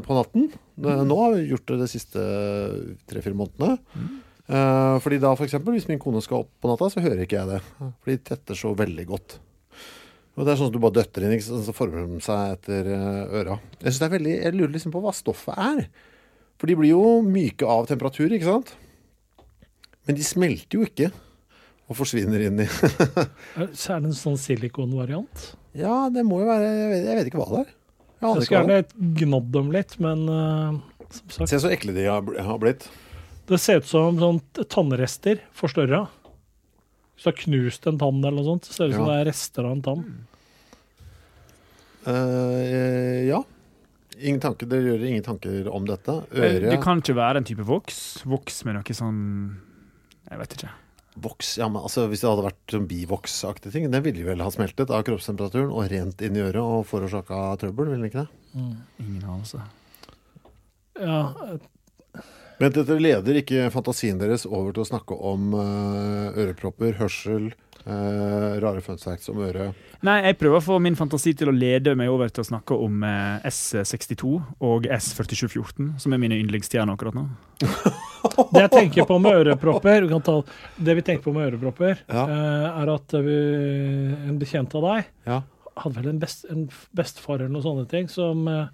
[0.05, 0.51] på natten.
[0.86, 2.24] Nå har vi gjort det de siste
[3.09, 4.22] tre-fire månedene.
[4.45, 7.39] Eh, fordi da for eksempel, Hvis min kone skal opp på natta, så hører ikke
[7.39, 7.61] jeg det.
[7.79, 9.39] For de tetter så veldig godt.
[10.35, 12.89] Og Det er sånn at du bare døtter inn, ikke så former de seg etter
[12.91, 13.59] eh, øra.
[13.79, 15.85] Jeg, synes det er veldig, jeg lurer liksom på hva stoffet er.
[16.59, 18.73] For de blir jo myke av temperatur, ikke sant?
[20.05, 21.09] Men de smelter jo ikke
[21.85, 22.65] og forsvinner inn i
[23.77, 25.47] Så er det en sånn silikonvariant.
[25.77, 27.73] Ja, det må jo være Jeg vet, jeg vet ikke hva det er.
[28.15, 28.69] Jeg Jeg skulle er.
[28.85, 30.77] gjerne gnadd dem litt, men uh,
[31.13, 32.87] som sagt Se så ekle de har blitt.
[33.45, 34.39] Det ser ut som sånn
[34.71, 36.05] tannrester forstørra.
[37.15, 39.19] Hvis du har knust en tann eller noe sånt, så ser det ut som det
[39.19, 40.07] er rester av en tann.
[42.05, 43.43] Eh, ja.
[44.15, 46.21] Ingen tanker, Dere gjør ingen tanker om dette?
[46.31, 48.01] Øre Det kan ikke være en type voks.
[48.27, 49.21] Voks med noe sånn
[50.29, 50.71] Jeg vet ikke.
[51.25, 54.49] Voks, ja, men altså Hvis det hadde vært sånn bivoksaktige ting, det ville vel ha
[54.51, 58.67] smeltet av kroppstemperaturen og rent inn i øret og forårsaka trøbbel, ville det ikke det?
[59.03, 59.63] Ingen anelse.
[60.95, 61.19] Ja,
[62.61, 67.51] Men dette leder ikke fantasien deres over til å snakke om eh, ørepropper, hørsel,
[67.85, 69.77] Uh, rare fun facts om øret.
[70.05, 72.73] Nei, jeg prøver å få min fantasi til å lede meg over til å snakke
[72.81, 77.27] om uh, S62 og S4714, som er mine yndlingsstjerner akkurat nå.
[78.55, 80.39] Det jeg tenker på med ørepropper ta,
[80.81, 82.25] Det vi tenker på med ørepropper, Ja.
[82.25, 83.37] uh, er at vi,
[84.31, 85.39] en bekjent av deg Ja.
[85.83, 86.65] hadde vel en, best, en
[86.97, 88.65] bestefar eller noen sånne ting som, eh,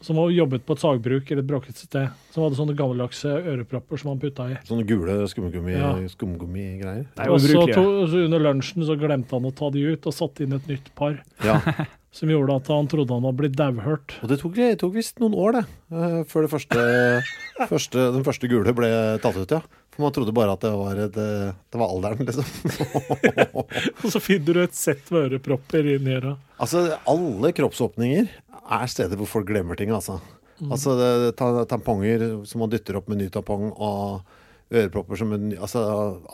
[0.00, 3.98] som har jobbet på et sagbruk eller et bråkete sted, som hadde sånne gammeldagse ørepropper
[3.98, 4.58] som han putta i.
[4.68, 5.92] Sånne gule skumgummi, Ja.
[6.14, 7.06] skumgummigreier.
[7.18, 10.12] Er Og så to- så under lunsjen så glemte han å ta de ut, og
[10.14, 11.18] satte inn et nytt par.
[11.44, 11.60] Ja.
[12.10, 14.14] Som gjorde at han trodde han hadde blitt dauhørt.
[14.22, 15.64] Og det tok, det tok visst noen år, det.
[15.92, 17.22] eh, Før det første,
[17.68, 18.88] første, den første gule ble
[19.20, 19.60] tatt ut, ja.
[19.92, 22.46] For man trodde bare at det var, et, eh, det var alderen, liksom.
[24.04, 26.36] Og så finner du et sett med ørepropper inni øra.
[26.58, 28.28] altså, alle kroppsåpninger
[28.70, 30.18] er steder hvor folk glemmer ting, altså.
[30.58, 30.72] Mm.
[30.74, 34.24] Altså det, ta- tamponger som man dytter opp med ny tampong, og
[34.74, 35.80] ørepropper som en ny Altså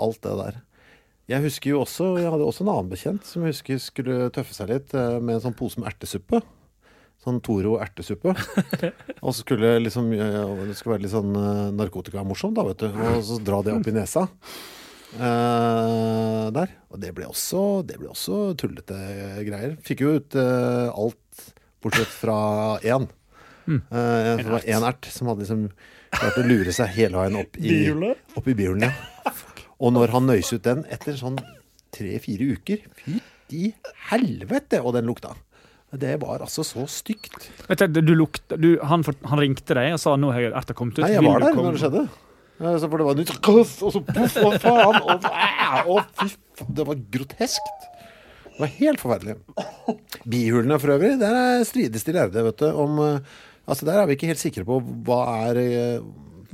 [0.01, 0.57] alt det der.
[1.31, 4.53] Jeg husker jo også, jeg hadde også en annen bekjent som jeg husker skulle tøffe
[4.57, 6.41] seg litt eh, med en sånn pose med ertesuppe.
[7.25, 8.35] Sånn Toro ertesuppe.
[9.25, 12.89] Og så skulle liksom Det skulle være litt sånn eh, narkotikamorsomt, da, vet du.
[12.93, 14.27] Og så dra det opp i nesa.
[15.17, 16.75] eh, der.
[16.93, 18.99] Og det ble også, det ble også tullete
[19.47, 19.77] greier.
[19.87, 21.54] Fikk jo ut eh, alt
[21.85, 22.39] bortsett fra
[22.83, 23.07] én.
[23.65, 23.81] Mm.
[23.89, 25.69] Uh, det var én ert som hadde liksom
[26.15, 27.79] klart å lure seg hele veien opp i?
[28.37, 29.33] Opp i bihulen, ja.
[29.81, 31.39] Og når han nøys ut den etter sånn
[31.95, 32.85] tre-fire uker
[33.45, 33.71] Fytti
[34.11, 35.35] helvete, og den lukta.
[35.95, 37.51] Det var altså så stygt.
[37.69, 40.99] Vet du, du lukta, du, han, han ringte deg og sa nå har erta kommet
[40.99, 41.05] ut.
[41.05, 42.07] Nei, jeg Vil var der komme?» når det skjedde.
[42.55, 44.99] Så for det var nytt Og så poff, og faen!
[45.03, 47.89] Og, og, og fy det var groteskt.
[48.55, 49.35] Det var helt forferdelig.
[50.31, 52.69] Bihulene for øvrig, der er strides de lærde, vet du.
[52.71, 53.33] Om, eh,
[53.67, 56.05] altså Der er vi ikke helt sikre på hva er eh,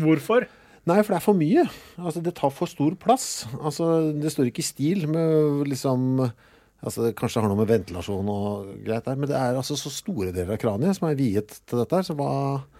[0.00, 0.46] Hvorfor?
[0.88, 1.66] Nei, for det er for mye.
[2.00, 3.44] Altså, det tar for stor plass.
[3.60, 6.30] Altså, det står ikke i stil med liksom
[6.80, 9.76] Altså, det Kanskje det har noe med ventilasjon og greit der, men det er altså
[9.76, 12.30] så store deler av kraniet som er viet til dette her, så hva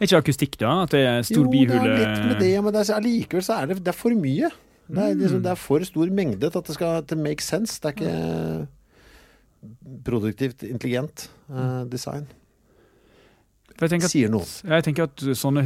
[0.00, 0.70] Er ikke akustikk, da?
[0.86, 3.44] At det er stor Jo, bihule det er litt med det, men det er, allikevel
[3.44, 4.48] så er det, det er for mye.
[4.88, 7.76] Det er, liksom, det er for stor mengde til at det skal make sense.
[7.76, 8.14] Det er ikke
[10.04, 12.28] produktivt intelligent eh, design.
[13.80, 14.44] At, Sier noe.
[14.44, 15.62] Jeg tenker at sånne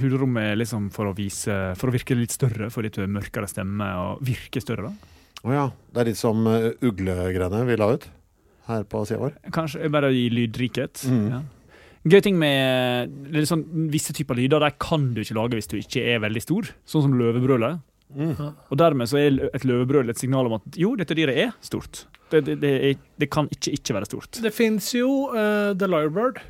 [0.00, 3.86] hulrom er liksom for å vise For å virke litt større, for litt mørkere stemme
[4.00, 5.14] og virke større, da.
[5.46, 5.66] Å ja.
[5.94, 8.08] Det er litt som uh, uglegreiene vi la ut
[8.68, 9.36] her på sida vår.
[9.54, 11.04] Kanskje bare i lydrikhet.
[11.08, 11.22] Mm.
[11.30, 11.38] Ja.
[12.08, 16.04] Gøy ting med sånn, Visse typer lyder der kan du ikke lage hvis du ikke
[16.14, 17.80] er veldig stor, sånn som løvebrølet.
[18.08, 18.36] Mm.
[18.54, 22.06] Og dermed så er et løvebrøl et signal om at jo, dette dyret er stort.
[22.28, 24.40] Det, det, det, er, det kan ikke ikke være stort.
[24.44, 26.40] Det fins jo uh, The Lyrebird.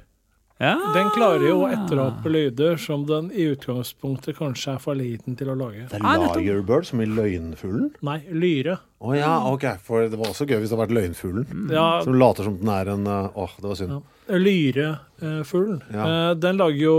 [0.59, 0.75] Ja.
[0.91, 5.53] Den klarer jo å etterape lyder som den i utgangspunktet kanskje er for liten til
[5.53, 5.85] å lage.
[5.87, 7.93] Det er Liarbird, som i løgnfuglen?
[8.07, 8.81] Nei, lyre.
[8.99, 9.69] Å ja, ok.
[9.87, 11.69] For det var også gøy hvis det hadde vært løgnfuglen.
[11.71, 11.87] Ja.
[12.03, 14.01] Som later som den er en uh, Åh, det var synd.
[14.29, 15.81] Lyrefuglen.
[15.93, 16.05] Ja.
[16.31, 16.97] Eh, den lager jo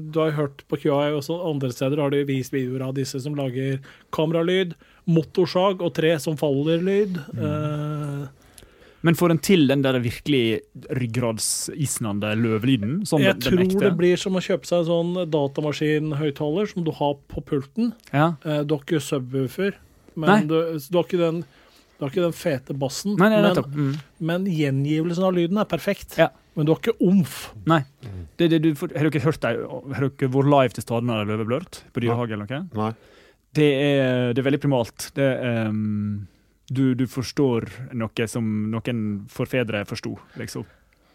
[0.00, 3.34] Du har hørt på QI også andre steder har de vist videoer av disse som
[3.38, 3.78] lager
[4.14, 4.74] kameralyd,
[5.06, 7.16] motorsag og tre som faller-lyd.
[7.36, 8.26] Eh,
[9.06, 10.60] Men får en til den der virkelig
[10.90, 13.04] ryggradsisnende løvelyden?
[13.06, 13.82] Sånn Jeg den tror ekte?
[13.84, 17.92] det blir som å kjøpe seg en sånn datamaskinhøyttaler som du har på pulten.
[18.12, 18.32] Ja.
[18.44, 19.74] Eh, Du har ikke subwoofer,
[20.16, 23.14] men du, du, har ikke den, du har ikke den fete bassen.
[23.20, 23.62] Nei, nei, men.
[23.76, 23.94] Mm.
[24.18, 26.16] men gjengivelsen av lyden er perfekt.
[26.18, 26.30] Ja.
[26.56, 27.36] Men du har ikke omf.
[27.68, 27.82] Nei.
[28.40, 31.82] Det, det, du, har dere hørt deg, har dere vært live til stede er løveblørt
[31.92, 32.62] på Dyrehage eller noe?
[32.80, 32.94] Nei.
[33.56, 35.10] Det er, det er veldig primalt.
[35.16, 36.26] Det er, um,
[36.68, 40.66] du, du forstår noe som noen forfedre forsto, liksom.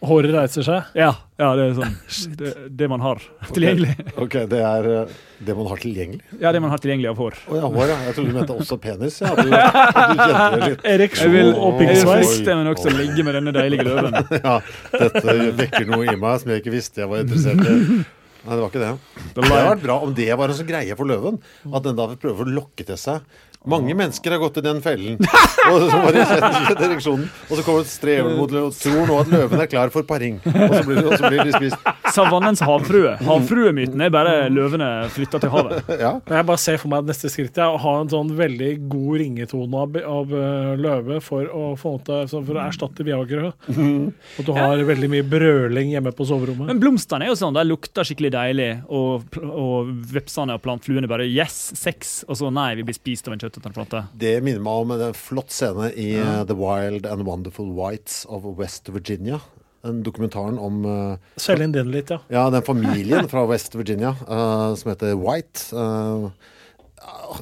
[0.02, 0.88] Håret reiser seg.
[0.98, 1.92] Ja, ja det er sånn.
[2.40, 3.20] Det, det man har
[3.54, 3.94] tilgjengelig.
[4.18, 5.12] Ok, det er eh,
[5.46, 6.24] det man har tilgjengelig?
[6.42, 7.38] Ja, det man har tilgjengelig av hår.
[7.46, 7.98] Å ja, hår, ja.
[8.08, 9.20] Jeg trodde du mente også penis.
[9.22, 10.88] Ja, du, du.
[10.90, 12.32] Ereksjon Jeg vil, og jeg vil piggsveis.
[12.32, 14.18] friste, men også ligge med denne deilige løven.
[14.42, 14.56] Ja,
[14.96, 18.02] dette vekker noe i meg som jeg ikke visste jeg var interessert i.
[18.42, 18.92] Nei, det var ikke det.
[19.36, 21.38] Det hadde vært bra om det var en sånn greie for løven.
[21.70, 23.22] At den da prøver å lokke til seg.
[23.70, 25.20] Mange mennesker har gått i den fellen.
[25.72, 27.28] Og så bare kjent ereksjonen.
[27.46, 30.08] Og så kommer et strever mot løven og tror nå at løven er klar for
[30.08, 30.40] paring.
[30.50, 31.90] Og så blir, og så blir de spist.
[32.16, 33.14] Savannens havfrue.
[33.22, 35.90] Havfruemyten er bare løvene flytta til havet.
[36.02, 36.16] Ja.
[36.26, 39.82] Jeg bare ser for meg neste skritt er å ha en sånn veldig god ringetone
[39.84, 43.52] av, av eh, løve for å, få noe for å erstatte Viagra.
[43.52, 46.72] At du har veldig mye brøling hjemme på soverommet.
[46.72, 51.28] Men blomstene er jo sånn, de lukter skikkelig deilig, og, og vepsene og plantfluene bare
[51.30, 54.04] yes, sex, og så nei, vi blir spist av en kjøttete plate.
[54.16, 56.44] Det minner meg om en flott scene i ja.
[56.48, 59.42] The Wild and Wonderful Whites of West Virginia.
[59.84, 62.22] Den dokumentaren om uh, Selg inn den litt, ja.
[62.30, 65.72] Ja, den familien fra West Virginia uh, som heter White.
[65.74, 66.30] Uh,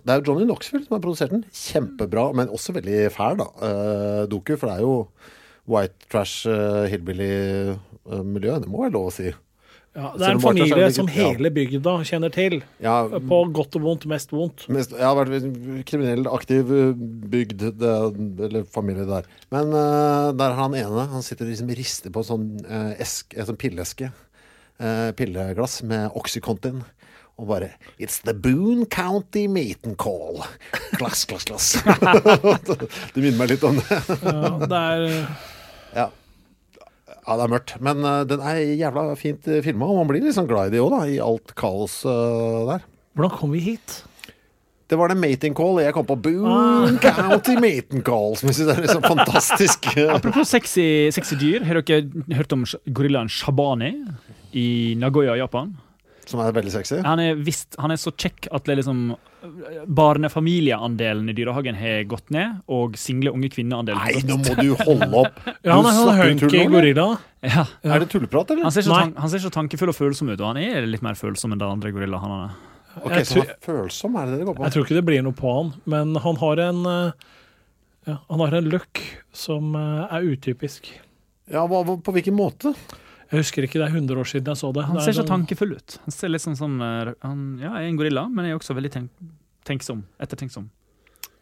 [0.05, 1.43] det er jo Johnny Knoxville som har produsert den.
[1.51, 3.49] Kjempebra, men også veldig fæl, da.
[3.59, 4.95] Uh, doku, for det er jo
[5.69, 8.55] white trash, uh, hillbilly-miljø.
[8.63, 9.33] det må være lov å si.
[9.97, 12.59] Ja det er en familie som hele bygda kjenner til.
[12.83, 14.67] Ja, På godt og vondt, mest vondt.
[14.71, 15.47] Mest, jeg har vært
[15.89, 16.69] kriminell aktiv
[17.33, 17.95] bygd, det,
[18.49, 19.27] eller familie der.
[19.53, 22.93] Men uh, der har han ene Han sitter og liksom rister på en sånn, uh,
[23.01, 24.11] esk, en sånn pilleske.
[24.79, 26.85] Uh, pilleglass med Oxycontin.
[27.39, 30.43] Og bare It's the Boone County Meat and Call.
[30.99, 31.73] Glass, glass, glass.
[33.13, 34.01] det minner meg litt om det.
[34.21, 35.05] Ja, det er
[35.95, 36.09] ja.
[37.29, 37.75] Ja, det er mørkt.
[37.85, 40.77] Men uh, den er jævla fint uh, filma, og man blir litt sånn glad i
[40.77, 41.01] det òg, da.
[41.05, 42.85] I alt kaos uh, der.
[43.13, 43.99] Hvordan kom vi hit?
[44.89, 46.15] Det var det mating call jeg kom på.
[46.17, 49.91] boom County mating call, som jeg syns er liksom fantastisk.
[50.15, 52.09] Apropos sexy, sexy dyr, har dere
[52.39, 52.65] hørt om
[52.97, 53.93] gorillaen Shabani
[54.57, 55.75] i Nagoya, Japan?
[56.29, 56.99] Som er veldig sexy.
[57.05, 59.15] Han er, visst, han er så kjekk at det liksom
[59.89, 65.09] Barnefamilieandelen i dyrehagen har gått ned, og single unge kvinneandelen Nei, nå må du holde
[65.23, 65.39] opp.
[65.65, 67.07] Ja, han er sånn hunky gorilla.
[67.45, 67.65] Ja.
[67.87, 68.67] Er det tulleprat, eller?
[68.67, 71.03] Han ser, ikke, tan han ser så tankefull og følsom ut, og han er litt
[71.05, 72.49] mer følsom enn de andre gorillaene.
[72.99, 74.65] Okay, så tror- han er følsom, er det det det går på?
[74.67, 77.27] Jeg tror ikke det blir noe på han, men han har en eh,
[78.09, 79.03] ja, Han har en look
[79.35, 80.89] som eh, er utypisk.
[81.49, 82.73] Ja, hva, hva, På hvilken måte?
[83.29, 84.83] Jeg husker ikke, det er 100 år siden jeg så det.
[84.87, 85.97] Han er ser så sånn- tankefull ut.
[86.05, 88.91] Han ser litt sånn som eh, han, Ja, er en gorilla, men er også veldig
[88.91, 89.09] tenk
[89.69, 90.03] tenksom.
[90.19, 90.69] Ettertenksom.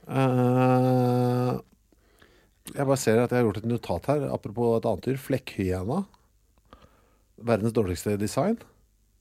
[0.07, 1.59] Uh,
[2.75, 5.19] jeg bare ser at jeg har gjort et notat her, apropos et annet dyr.
[5.21, 6.01] Flekkhyena.
[7.47, 8.57] Verdens dårligste design.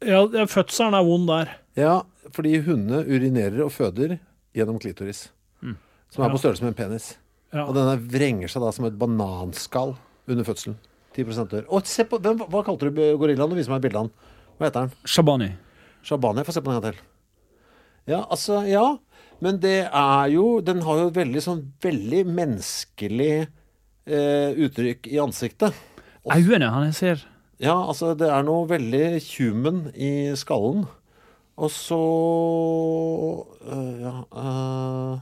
[0.04, 1.52] Ja, fødselen er vond der.
[1.78, 2.00] Ja,
[2.34, 4.18] fordi hundene urinerer og føder
[4.56, 5.28] gjennom klitoris.
[5.62, 5.76] Mm.
[6.10, 6.34] Som er Ja.
[6.34, 7.16] på størrelse med en penis.
[7.52, 7.66] Ja.
[7.68, 9.96] Og denne vrenger seg da som et bananskall
[10.28, 10.76] under fødselen.
[11.16, 11.66] 10 dør.
[11.72, 13.50] Og se på, hvem, Hva kalte du gorillaen?
[13.50, 14.32] Du viser meg bildet av han.
[14.56, 14.96] Hva heter han?
[15.08, 15.50] Shabani.
[16.06, 16.44] Shabani.
[16.46, 17.04] Få se på den en gang til.
[18.06, 18.86] Ja, altså, ja.
[19.42, 25.76] Men det er jo Den har jo veldig sånn veldig menneskelig eh, uttrykk i ansiktet.
[26.26, 27.24] Øynene han ser
[27.62, 30.86] Ja, altså, det er noe veldig human i skallen.
[31.56, 32.00] Og så
[33.64, 35.18] øh, Ja øh,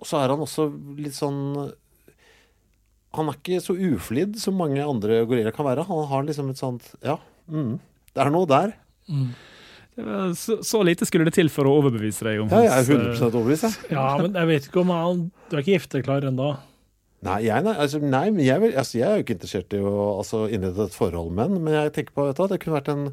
[0.00, 0.68] Og så er han også
[1.00, 1.72] litt sånn
[3.14, 5.84] Han er ikke så uflidd som mange andre gorillaer kan være.
[5.88, 7.18] Han har liksom et sånt Ja,
[7.50, 7.76] mm,
[8.14, 8.72] det er noe der.
[9.08, 9.28] Mm.
[10.34, 12.96] så, så lite skulle det til for å overbevise deg om hans Ja, jeg er
[12.96, 13.90] eh, 100 overbevist, jeg.
[13.94, 16.54] Ja, men jeg vet ikke om han Du er ikke gifteklar ennå?
[17.24, 19.78] Nei, jeg, nei, altså, nei, men jeg, vil- altså, jeg er jo ikke interessert i
[19.80, 22.58] å altså, innlede et forhold med en, men jeg tenker på vet du, at det
[22.64, 23.06] kunne vært en,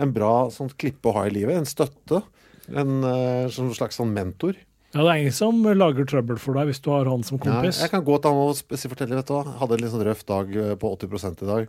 [0.00, 1.58] en bra sånn klippe å ha i livet.
[1.58, 2.22] En støtte.
[2.70, 4.56] En uh, sånn slags sånn mentor.
[4.98, 7.44] Ja, det er ingen som lager trøbbel for deg hvis du har han som Ja,
[7.44, 7.78] kompis.
[7.84, 9.44] jeg kan gå til han og fortelle, vet du hva.
[9.60, 11.68] Hadde en litt sånn røff dag eh, på 80 i dag.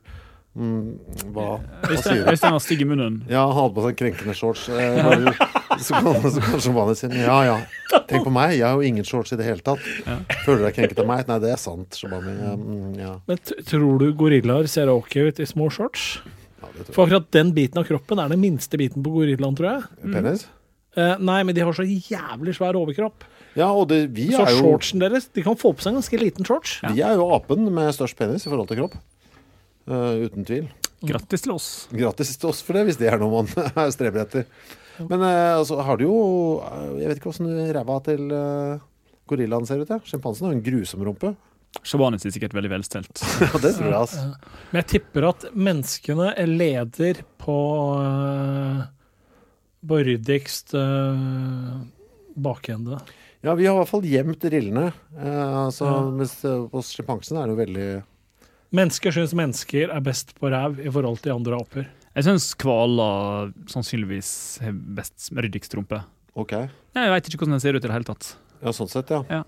[0.57, 0.97] Mm,
[1.35, 2.31] hva, hva sier du?
[2.31, 3.19] Øystein har stygg i munnen.
[3.29, 4.65] Ja, han hadde på seg krenkende shorts.
[4.73, 5.35] Eh, bare,
[5.85, 7.59] så kan, så kan Shabani si ja ja,
[8.09, 9.85] tenk på meg, jeg har jo ingen shorts i det hele tatt.
[10.47, 11.29] Føler du deg krenket av meg?
[11.29, 12.33] Nei, det er sant, Shabani.
[12.57, 13.15] Mm, ja.
[13.29, 16.15] Men t tror du gorillaer ser ok ut i små shorts?
[16.25, 19.53] ja, det tror For akkurat den biten av kroppen er den minste biten på gorillaen,
[19.59, 19.91] tror jeg.
[20.01, 20.15] jeg.
[20.17, 20.49] Penis?
[20.49, 20.58] Eh,
[21.21, 23.25] nei, men de har så jævlig svær overkropp.
[23.57, 25.97] Ja, og det, vi Så er jo shortsen deres De kan få på seg en
[25.97, 26.77] ganske liten shorts.
[26.93, 28.99] Vi er jo apen med størst penis i forhold til kropp.
[29.89, 30.67] Uh, uten tvil.
[31.09, 31.69] Grattis til oss.
[31.95, 33.49] Grattis til oss for det, hvis det er noe man
[33.95, 34.45] streber etter.
[35.07, 36.15] Men eh, altså, har du jo
[36.59, 38.81] eh, Jeg vet ikke åssen ræva til uh,
[39.29, 39.93] gorillaen ser ut.
[39.93, 40.01] Ja.
[40.03, 41.33] Sjimpansen har en grusom rumpe.
[41.85, 43.21] Shabanis er sikkert veldig velstelt.
[43.45, 44.25] Ja, det tror jeg, altså.
[44.71, 47.57] Men jeg tipper at menneskene leder på
[48.01, 48.83] uh,
[49.87, 51.79] på ryddigst uh,
[52.35, 52.99] bakende.
[53.41, 54.89] Ja, vi har i hvert fall gjemt rillene.
[55.15, 55.99] Uh, altså, Ja.
[56.11, 57.89] Mens eh, hos sjimpansene er det jo veldig
[58.75, 61.87] Mennesker syns mennesker er best på ræv i forhold til andre aper.
[62.13, 64.29] Jeg syns hvaler sannsynligvis
[64.61, 66.03] har best ryddigst rumpe.
[66.37, 66.53] OK.
[66.93, 68.35] Jeg veit ikke hvordan den ser ut i det hele tatt.
[68.61, 69.23] Ja, sånn sett, ja.
[69.31, 69.41] Ja.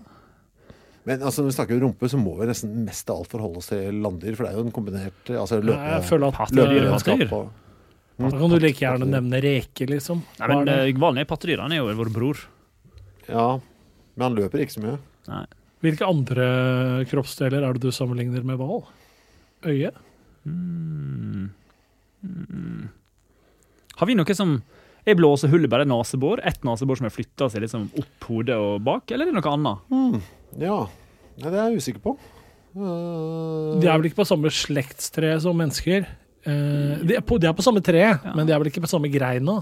[1.06, 3.62] Men altså, når vi snakker om rumpe, så må vi nesten mest av alt forholde
[3.62, 4.36] oss til landdyr.
[4.38, 7.32] For det er jo en kombinert altså, løpe, Jeg føler at pattedyr.
[7.34, 7.50] og
[8.18, 10.20] Da kan du like gjerne nevne reker, liksom.
[10.38, 11.62] Nei, men eh, er pattedyr.
[11.64, 12.42] Er jo vår bror.
[13.28, 13.60] Ja,
[14.16, 14.98] men han løper ikke så mye.
[15.30, 15.44] Nei.
[15.82, 16.46] Hvilke andre
[17.10, 18.84] kroppsdeler er det du sammenligner med hval?
[19.66, 19.90] Øye?
[20.46, 21.48] Mm.
[22.22, 22.88] Mm.
[23.98, 24.56] Har vi noe som
[25.06, 26.38] Er blåsehullet bare nesebor?
[26.46, 29.54] Ett nesebor som har flytta seg liksom opp hodet og bak, eller er det noe
[29.56, 29.88] annet?
[29.90, 30.20] Mm.
[30.62, 30.76] Ja,
[31.40, 32.12] Nei, det er jeg usikker på.
[32.76, 36.06] Eh, De er vel ikke på samme slektstre som mennesker.
[36.44, 38.02] Eh, de, er på, de er på samme tre,
[38.34, 39.60] men de er vel ikke på samme greina.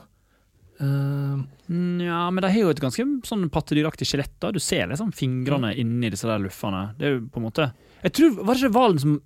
[0.81, 4.33] Eh, Mm, Ja, men de har jo et ganske sånn pattedyraktig skjelett.
[4.43, 4.51] da.
[4.51, 6.97] Du ser liksom fingrene inni disse der luffene.
[6.99, 7.73] Det er jo på en måte
[8.03, 9.21] Jeg tror, Var det ikke hvalen som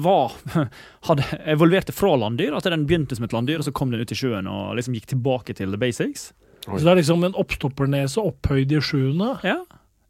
[0.00, 0.32] var
[1.08, 2.56] hadde evolverte fra landdyr?
[2.56, 4.94] At den begynte som et landdyr, og så kom den ut i sjøen og liksom
[4.96, 6.32] gikk tilbake til the basics?
[6.64, 9.30] så det er liksom en oppstoppernese opphøyd i sjuende.
[9.44, 9.58] Ja,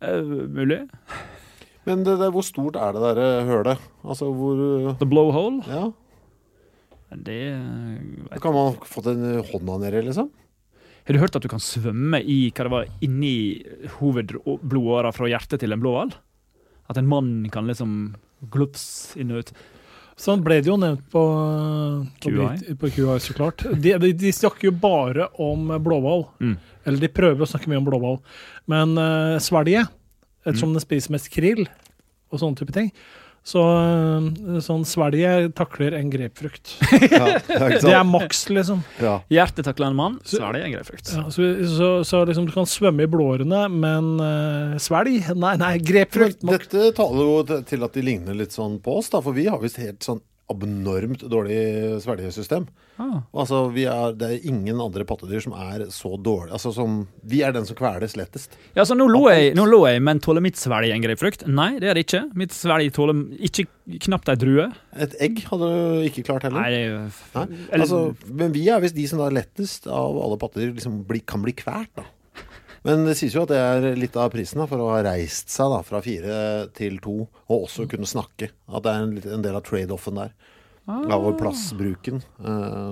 [0.03, 0.81] uh, mulig.
[1.87, 3.79] Men det, det, hvor stort er det der hølet?
[4.05, 5.63] Altså hvor The blowhole?
[5.67, 5.91] Ja,
[7.11, 7.41] Det
[8.31, 10.31] vet Kan man fått en hånda nedi, liksom?
[11.07, 13.35] Har du hørt at du kan svømme i hva det var, inni
[13.97, 16.13] hovedblodåra fra hjertet til en blåhval?
[16.91, 18.15] At en mann kan liksom
[18.53, 19.53] glups inn og ut.
[20.21, 21.23] Sånn ble det jo nevnt på,
[22.21, 22.75] på, QI.
[22.79, 23.65] På QI, så klart.
[23.73, 26.27] De, de, de snakker jo bare om blåhval.
[26.45, 26.59] Mm.
[26.85, 28.19] Eller de prøver å snakke mye om blåhval.
[28.71, 29.89] Men uh, svelget,
[30.45, 31.65] ettersom den spiser mest krill
[32.31, 32.91] og sånne type ting,
[33.47, 36.75] så eh, sånn svelget takler en grepfrukt.
[37.11, 37.39] Ja,
[37.81, 38.83] Det er maks, liksom.
[39.01, 39.19] Ja.
[39.33, 41.09] Hjertet takler en mann, så er en grepfrukt.
[41.17, 45.31] Ja, så, så, så liksom du kan svømme i blårene, men uh, svelg?
[45.35, 46.45] Nei, nei, grepfrukt.
[46.45, 49.61] Dette taler jo til at de ligner litt sånn på oss, da, for vi har
[49.63, 50.21] visst helt sånn
[50.51, 51.59] abnormt dårlig
[52.05, 52.67] svelgesystem.
[53.01, 53.23] Ah.
[53.33, 57.41] Altså, vi er, det er ingen andre pattedyr som er så dårlig Altså, som, Vi
[57.47, 58.59] er den som kveles lettest.
[58.77, 61.47] Ja, så nå lå, jeg, nå lo jeg, men tåler mitt svelg en grei frukt?
[61.49, 62.23] Nei, det er det ikke.
[62.37, 63.67] Mitt svelg tåler ikke
[64.05, 64.69] knapt ei drue.
[65.01, 66.61] Et egg hadde du ikke klart heller.
[66.61, 67.65] Nei, det Nei?
[67.81, 71.45] Altså, men vi er visst de som er lettest av alle pattedyr liksom bli, kan
[71.47, 71.95] bli kvært.
[71.97, 72.05] da.
[72.87, 75.53] Men det sies jo at det er litt av prisen da, for å ha reist
[75.53, 76.37] seg da, fra fire
[76.77, 77.19] til to,
[77.51, 78.49] og også kunne snakke.
[78.73, 80.33] At det er en, en del av trade-offen der.
[80.91, 82.23] Av plassbruken.
[82.41, 82.91] Eh,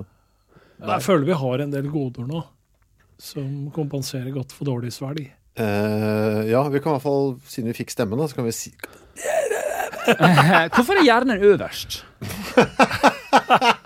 [0.85, 2.43] Jeg føler vi har en del goder nå
[3.19, 5.25] som kompenserer godt for dårlig svelg.
[5.59, 8.53] Uh, ja, vi kan i hvert fall, siden vi fikk stemmen, da, så kan vi
[8.55, 8.69] si
[10.71, 11.97] Hvorfor er hjernen øverst?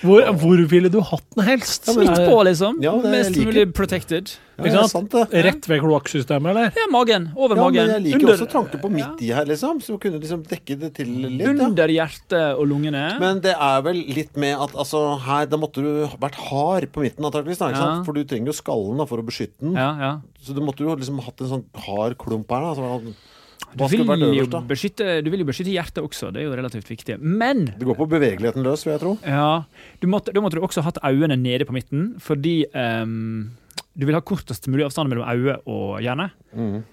[0.00, 1.88] Hvor, hvor ville du hatt den helst?
[1.98, 2.78] Midt på, liksom.
[2.84, 4.30] Ja, det Mest liker- mulig protected.
[4.60, 5.10] Ja, Ikke det er sant?
[5.12, 5.42] det.
[5.44, 6.72] Rett ved kloakksystemet, eller?
[6.76, 7.30] Ja, magen.
[7.36, 7.86] Over Ja, magen.
[7.86, 9.80] men jeg liker under, også tanken på midt i her, liksom.
[9.80, 11.40] Så kunne liksom dekke det til litt.
[11.40, 11.66] Ja.
[11.66, 13.18] under hjertet og lungene.
[13.20, 17.00] Men det er vel litt med at altså, her, da måtte du vært hard på
[17.04, 17.60] midten, antakeligvis.
[17.72, 18.02] Ja.
[18.04, 19.74] For du trenger jo skallen da, for å beskytte den.
[19.74, 20.12] ja, ja.
[20.40, 22.60] Så du måtte jo liksom hatt en sånn hard klump her.
[22.60, 22.74] da.
[22.74, 23.14] Så,
[23.76, 26.88] Du vil, jo øverst, beskytte, du vil jo beskytte hjertet også, det er jo relativt
[26.90, 27.18] viktig.
[27.20, 29.12] Men Det går på bevegeligheten løs, vil jeg tro.
[29.22, 29.62] ja,
[30.00, 33.50] du måtte, da måtte du også hatt øynene nede på midten, fordi um,
[33.94, 36.30] du vil ha kortest mulig avstand mellom øye og hjerne.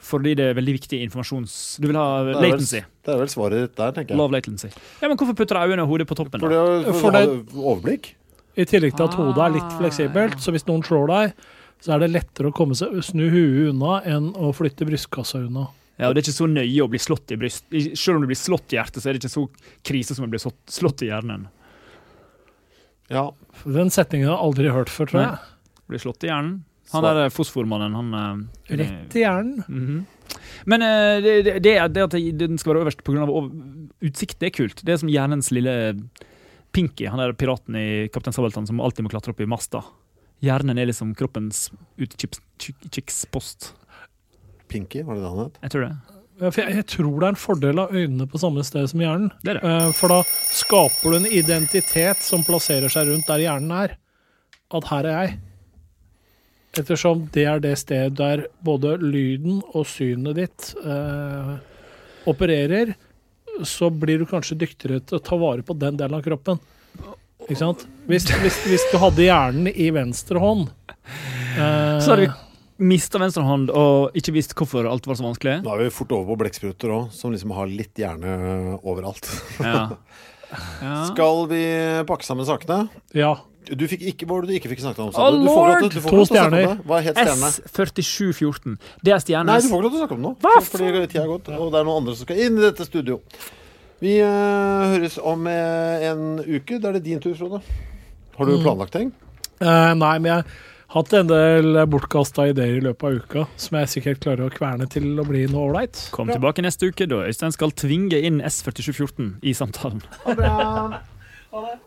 [0.04, 1.78] Fordi det er veldig viktig informasjons...
[1.82, 2.82] Du vil ha Det er vel, latency.
[3.06, 4.18] det er vel svaret ditt der, tenker jeg.
[4.22, 4.70] Love latency.
[5.02, 6.40] Ja, men hvorfor putter du øynene og hodet på toppen?
[6.42, 6.64] For, da?
[6.84, 8.12] det, for, For å ha det- overblikk.
[8.58, 11.34] I tillegg til at hodet er litt Ah, fleksibelt, så hvis noen slår deg,
[11.86, 15.68] så er det lettere å komme seg, snu huet unna enn å flytte brystkassa unna.
[15.98, 17.66] Ja, og Det er ikke så nøye å bli slått i bryst.
[17.98, 19.48] Selv om du blir slått i hjertet, så er det ikke så
[19.90, 21.48] krise som å bli slått, i hjernen.
[23.10, 23.32] Ja.
[23.66, 25.38] Den setningen har jeg aldri hørt før, tror jeg.
[25.90, 26.60] Blir slått i hjernen.
[26.94, 29.64] Han der fosformannen, han eh, Rett i hjernen.
[29.68, 30.06] Mhm.
[30.68, 31.34] Men uh, det,
[31.64, 33.26] det, det, at- den skal være øverst pga.
[34.04, 34.84] utsikt, det er kult.
[34.86, 35.74] Det er som hjernens lille
[36.76, 39.82] Pinky, han der piraten i Kaptein Sabeltann som alltid må klatre opp i masta.
[40.44, 43.72] Hjernen er liksom kroppens utkikkspost.
[44.68, 45.60] Pinky, var det det han het?
[45.66, 45.96] Jeg tror det.
[46.38, 49.02] Ja, for jeg, jeg tror det er en fordel av øynene på samme sted som
[49.02, 49.32] hjernen.
[49.42, 49.72] Det er det.
[49.72, 50.20] Eh, For da
[50.54, 53.96] skaper du en identitet som plasserer seg rundt der hjernen er.
[54.78, 55.38] At her er jeg.
[56.78, 61.56] Ettersom det er det stedet der både lyden og synet ditt eh,
[62.30, 62.94] opererer,
[63.66, 66.60] så blir du kanskje dyktigere til å ta vare på den delen av kroppen.
[67.48, 67.88] Ikke sant?
[68.06, 72.30] Hvis, hvis, hvis du hadde hjernen i venstre hånd eh, Så hadde vi
[72.78, 75.58] mista venstre hånd og ikke visst hvorfor alt var så vanskelig.
[75.66, 79.30] Nå er vi fort over på blekkspruter òg, som liksom har litt hjerne overalt.
[79.64, 79.88] Ja.
[80.48, 81.02] Ja.
[81.10, 81.58] Skal vi
[82.08, 82.86] pakke sammen sakene?
[83.12, 83.34] Ja.
[83.68, 85.10] Du fikk ikke, Hva var det du ikke fikk snakket om?
[85.12, 85.42] Sa du?
[85.44, 85.92] Du får lov lord!
[85.92, 86.86] du får lov til å snakke.
[86.88, 87.50] Hva het stjernene?
[87.68, 88.78] S4714.
[89.04, 90.32] Det er stjerne Nei, du får ikke lov til å snakke om det nå.
[90.46, 92.88] Hva Fordi tida er gått, og det er noen andre som skal inn i dette
[92.88, 93.20] studio.
[94.00, 96.80] Vi uh, høres om uh, en uke.
[96.80, 97.60] Da er det din tur, Frode.
[98.40, 98.64] Har du Mm.
[98.64, 99.12] planlagt ting?
[99.60, 100.46] Uh, nei, men jeg
[100.94, 104.88] hatt en del bortkasta ideer i løpet av uka som jeg sikkert klarer å kverne
[104.92, 106.08] til å bli noe ålreit.
[106.16, 110.04] Kom tilbake neste uke, da Øystein skal tvinge inn S4714 i samtalen.
[110.24, 111.78] Ha det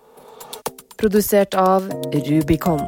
[1.01, 2.83] Produsert av Rubicon.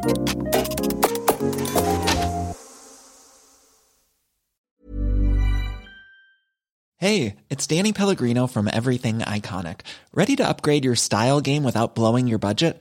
[6.99, 9.81] Hey, it's Danny Pellegrino from Everything Iconic.
[10.15, 12.81] Ready to upgrade your style game without blowing your budget?